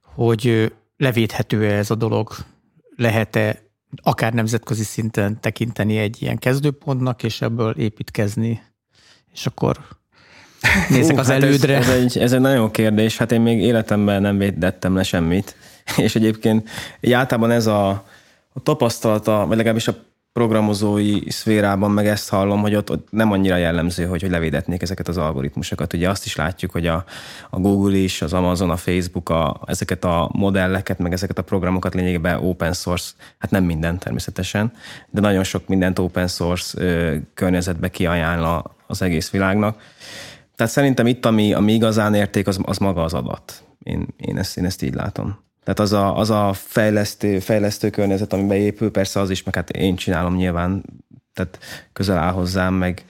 [0.02, 2.32] hogy levédhető-e ez a dolog,
[2.96, 3.66] lehet-e
[4.02, 8.62] akár nemzetközi szinten tekinteni egy ilyen kezdőpontnak, és ebből építkezni,
[9.34, 9.78] és akkor
[10.90, 11.76] nézzek Hú, az hát elődre.
[11.76, 15.56] Ez, ez, egy, ez egy nagyon kérdés, hát én még életemben nem védettem le semmit,
[15.98, 16.70] és egyébként
[17.12, 17.90] általában ez a,
[18.54, 19.96] a tapasztalata, vagy legalábbis a
[20.38, 25.08] programozói szférában meg ezt hallom, hogy ott, ott nem annyira jellemző, hogy, hogy levédetnék ezeket
[25.08, 25.94] az algoritmusokat.
[25.94, 27.06] Ugye azt is látjuk, hogy a,
[27.50, 31.94] a Google is, az Amazon, a Facebook a, ezeket a modelleket, meg ezeket a programokat
[31.94, 34.72] lényegében open source, hát nem minden természetesen,
[35.10, 39.82] de nagyon sok mindent open source ö, környezetbe kiajánl az egész világnak.
[40.56, 43.64] Tehát szerintem itt, ami, ami igazán érték, az, az maga az adat.
[43.84, 45.47] Én, én, ezt, én ezt így látom.
[45.68, 49.70] Tehát az a, az a fejlesztő, fejlesztő környezet, amiben épül, persze az is, meg hát
[49.70, 50.84] én csinálom nyilván
[51.34, 51.60] tehát
[51.94, 53.06] közel áll hozzám, meg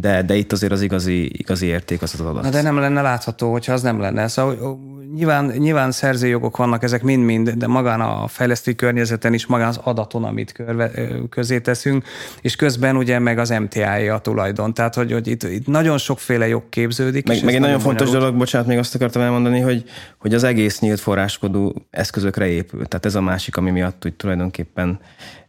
[0.00, 2.42] de, de itt azért az igazi, igazi érték az az adat.
[2.42, 4.28] Na de nem lenne látható, hogyha az nem lenne.
[4.28, 4.78] Szóval
[5.14, 10.24] nyilván, nyilván szerzőjogok vannak, ezek mind-mind, de magán a fejlesztői környezeten is, magán az adaton,
[10.24, 10.90] amit körve,
[11.30, 12.04] közé teszünk,
[12.40, 14.74] és közben ugye meg az MTA a tulajdon.
[14.74, 17.26] Tehát, hogy, hogy itt, itt nagyon sokféle jog képződik.
[17.26, 18.22] Meg, meg egy nagyon fontos bonyolult.
[18.22, 19.84] dolog, bocsánat, még azt akartam elmondani, hogy,
[20.18, 22.86] hogy az egész nyílt forráskodó eszközökre épül.
[22.86, 24.98] Tehát ez a másik, ami miatt hogy tulajdonképpen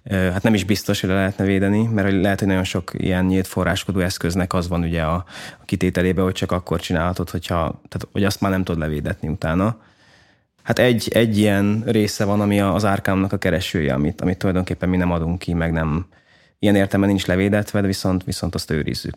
[0.10, 3.48] hát nem is biztos, hogy le lehetne védeni, mert lehet, hogy nagyon sok ilyen nyílt
[3.48, 5.14] forráskodó eszköznek az van ugye a,
[5.62, 9.82] a kitételében, hogy csak akkor csinálhatod, hogyha, tehát, hogy azt már nem tudod levédetni utána.
[10.64, 14.98] Hát egy, egy ilyen része van, ami az árkámnak a keresője, amit, amit tulajdonképpen mi
[14.98, 16.06] nem adunk ki, meg nem
[16.60, 19.16] ilyen értelemben nincs levédetve, de viszont, viszont azt őrizzük.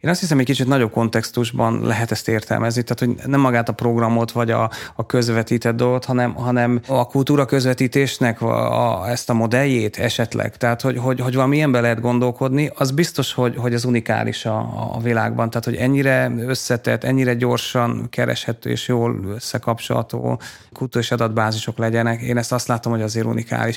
[0.00, 3.72] Én azt hiszem, egy kicsit nagyobb kontextusban lehet ezt értelmezni, tehát hogy nem magát a
[3.72, 9.34] programot vagy a, a közvetített dolgot, hanem, hanem a kultúra közvetítésnek a, a, ezt a
[9.34, 10.56] modelljét esetleg.
[10.56, 14.58] Tehát, hogy, hogy, hogy valami ilyenben lehet gondolkodni, az biztos, hogy, hogy ez unikális a,
[14.94, 15.50] a világban.
[15.50, 20.40] Tehát, hogy ennyire összetett, ennyire gyorsan kereshető és jól összekapcsolható
[20.72, 22.20] kultúrás adatbázisok legyenek.
[22.20, 23.76] Én ezt azt látom, hogy azért unikális.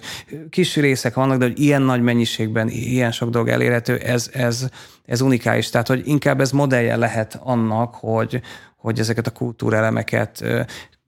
[0.49, 4.69] Kis részek vannak, de hogy ilyen nagy mennyiségben, ilyen sok dolog elérhető, ez, ez,
[5.05, 5.69] ez unikális.
[5.69, 8.41] Tehát, hogy inkább ez modellje lehet annak, hogy,
[8.77, 10.43] hogy ezeket a kultúrelemeket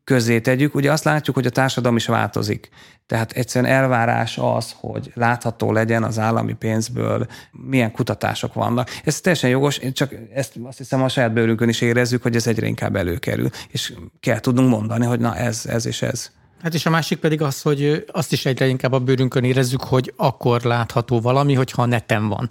[0.06, 0.76] közé tegyük.
[0.76, 2.70] Ugye azt látjuk, hogy a társadalom is változik.
[3.06, 8.90] Tehát egyszerűen elvárás az, hogy látható legyen az állami pénzből, milyen kutatások vannak.
[9.04, 12.68] Ez teljesen jogos, csak ezt azt hiszem a saját bőrünkön is érezzük, hogy ez egyre
[12.68, 13.50] inkább előkerül.
[13.70, 16.32] És kell tudnunk mondani, hogy na ez, ez és ez.
[16.62, 20.14] Hát és a másik pedig az, hogy azt is egyre inkább a bőrünkön érezzük, hogy
[20.16, 22.50] akkor látható valami, hogyha a neten van.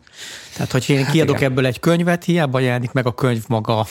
[0.54, 1.50] Tehát, hogy én hát kiadok igen.
[1.50, 3.86] ebből egy könyvet, hiába jelenik meg a könyv maga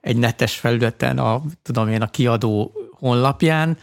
[0.00, 3.78] egy netes felületen, a, tudom én, a kiadó honlapján,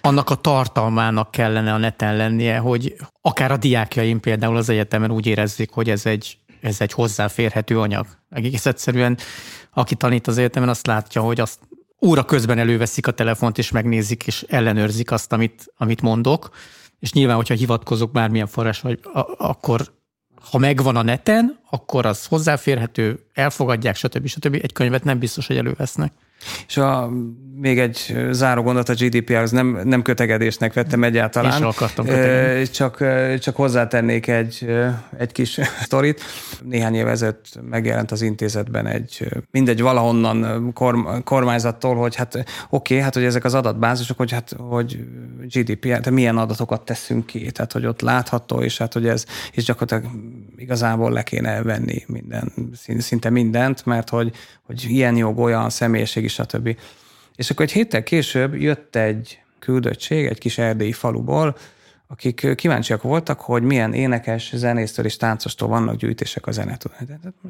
[0.00, 5.26] annak a tartalmának kellene a neten lennie, hogy akár a diákjaim például az egyetemen úgy
[5.26, 8.06] érezzék, hogy ez egy, ez egy hozzáférhető anyag.
[8.30, 9.18] Egész egyszerűen,
[9.72, 11.58] aki tanít az egyetemen, azt látja, hogy azt
[12.00, 16.50] óra közben előveszik a telefont, és megnézik, és ellenőrzik azt, amit, amit mondok.
[16.98, 19.92] És nyilván, hogyha hivatkozok bármilyen forrás, vagy a, akkor
[20.50, 24.26] ha megvan a neten, akkor az hozzáférhető, elfogadják, stb.
[24.26, 24.54] stb.
[24.54, 26.12] Egy könyvet nem biztos, hogy elővesznek.
[26.66, 27.10] És a,
[27.60, 31.60] még egy záró gondot a GDPR, az nem, nem kötegedésnek vettem egyáltalán.
[31.60, 32.06] Én akartam
[32.72, 33.04] Csak,
[33.38, 34.66] csak hozzátennék egy,
[35.18, 36.22] egy kis sztorit.
[36.62, 42.98] Néhány év ezelőtt megjelent az intézetben egy, mindegy valahonnan korm, kormányzattól, hogy hát oké, okay,
[42.98, 44.98] hát hogy ezek az adatbázisok, hogy hát hogy
[45.40, 49.64] GDPR, tehát milyen adatokat teszünk ki, tehát hogy ott látható, és hát hogy ez, és
[49.64, 50.12] gyakorlatilag
[50.56, 52.52] igazából le kéne venni minden,
[52.98, 54.32] szinte mindent, mert hogy,
[54.68, 56.76] hogy ilyen jog, olyan személyiség is, stb.
[57.36, 61.56] És akkor egy héttel később jött egy küldöttség egy kis erdélyi faluból,
[62.06, 66.92] akik kíváncsiak voltak, hogy milyen énekes, zenésztől és táncostól vannak gyűjtések a zenetől.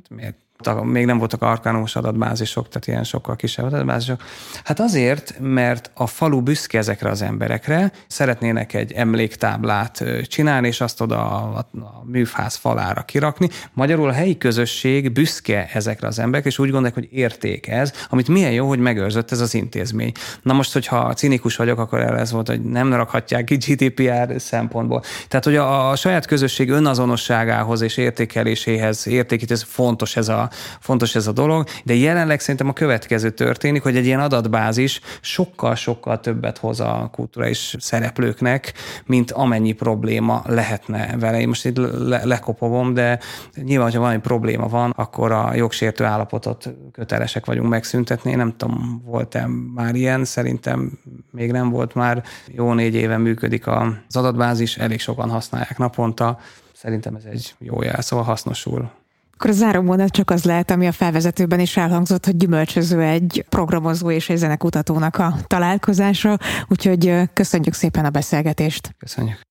[0.09, 0.37] Miért?
[0.83, 4.23] Még nem voltak arkánumos adatbázisok, tehát ilyen sokkal kisebb adatbázisok.
[4.65, 11.01] Hát azért, mert a falu büszke ezekre az emberekre, szeretnének egy emléktáblát csinálni, és azt
[11.01, 13.49] oda a, a műfáz falára kirakni.
[13.73, 18.29] Magyarul a helyi közösség büszke ezekre az emberekre, és úgy gondolják, hogy érték ez, amit
[18.29, 20.13] milyen jó, hogy megőrzött ez az intézmény.
[20.43, 25.03] Na most, hogyha cinikus vagyok, akkor ez volt, hogy nem rakhatják ki GDPR szempontból.
[25.29, 30.48] Tehát, hogy a, a saját közösség önazonosságához és értékeléséhez, értékítés fontos ez, a,
[30.81, 36.21] fontos ez a dolog, de jelenleg szerintem a következő történik, hogy egy ilyen adatbázis sokkal-sokkal
[36.21, 38.73] többet hoz a kulturális szereplőknek,
[39.07, 41.41] mint amennyi probléma lehetne vele.
[41.41, 43.19] Én most itt le, lekopogom, de
[43.55, 48.31] nyilván, hogyha valami probléma van, akkor a jogsértő állapotot kötelesek vagyunk megszüntetni.
[48.31, 50.99] Én nem tudom, volt-e már ilyen, szerintem
[51.31, 52.23] még nem volt már.
[52.47, 56.39] Jó négy éve működik az adat adatbázis, elég sokan használják naponta.
[56.73, 58.91] Szerintem ez egy jó jel, szóval hasznosul.
[59.39, 63.45] Akkor a záró mondat csak az lehet, ami a felvezetőben is elhangzott, hogy gyümölcsöző egy
[63.49, 68.95] programozó és egy zenekutatónak a találkozása, úgyhogy köszönjük szépen a beszélgetést.
[68.99, 69.48] Köszönjük.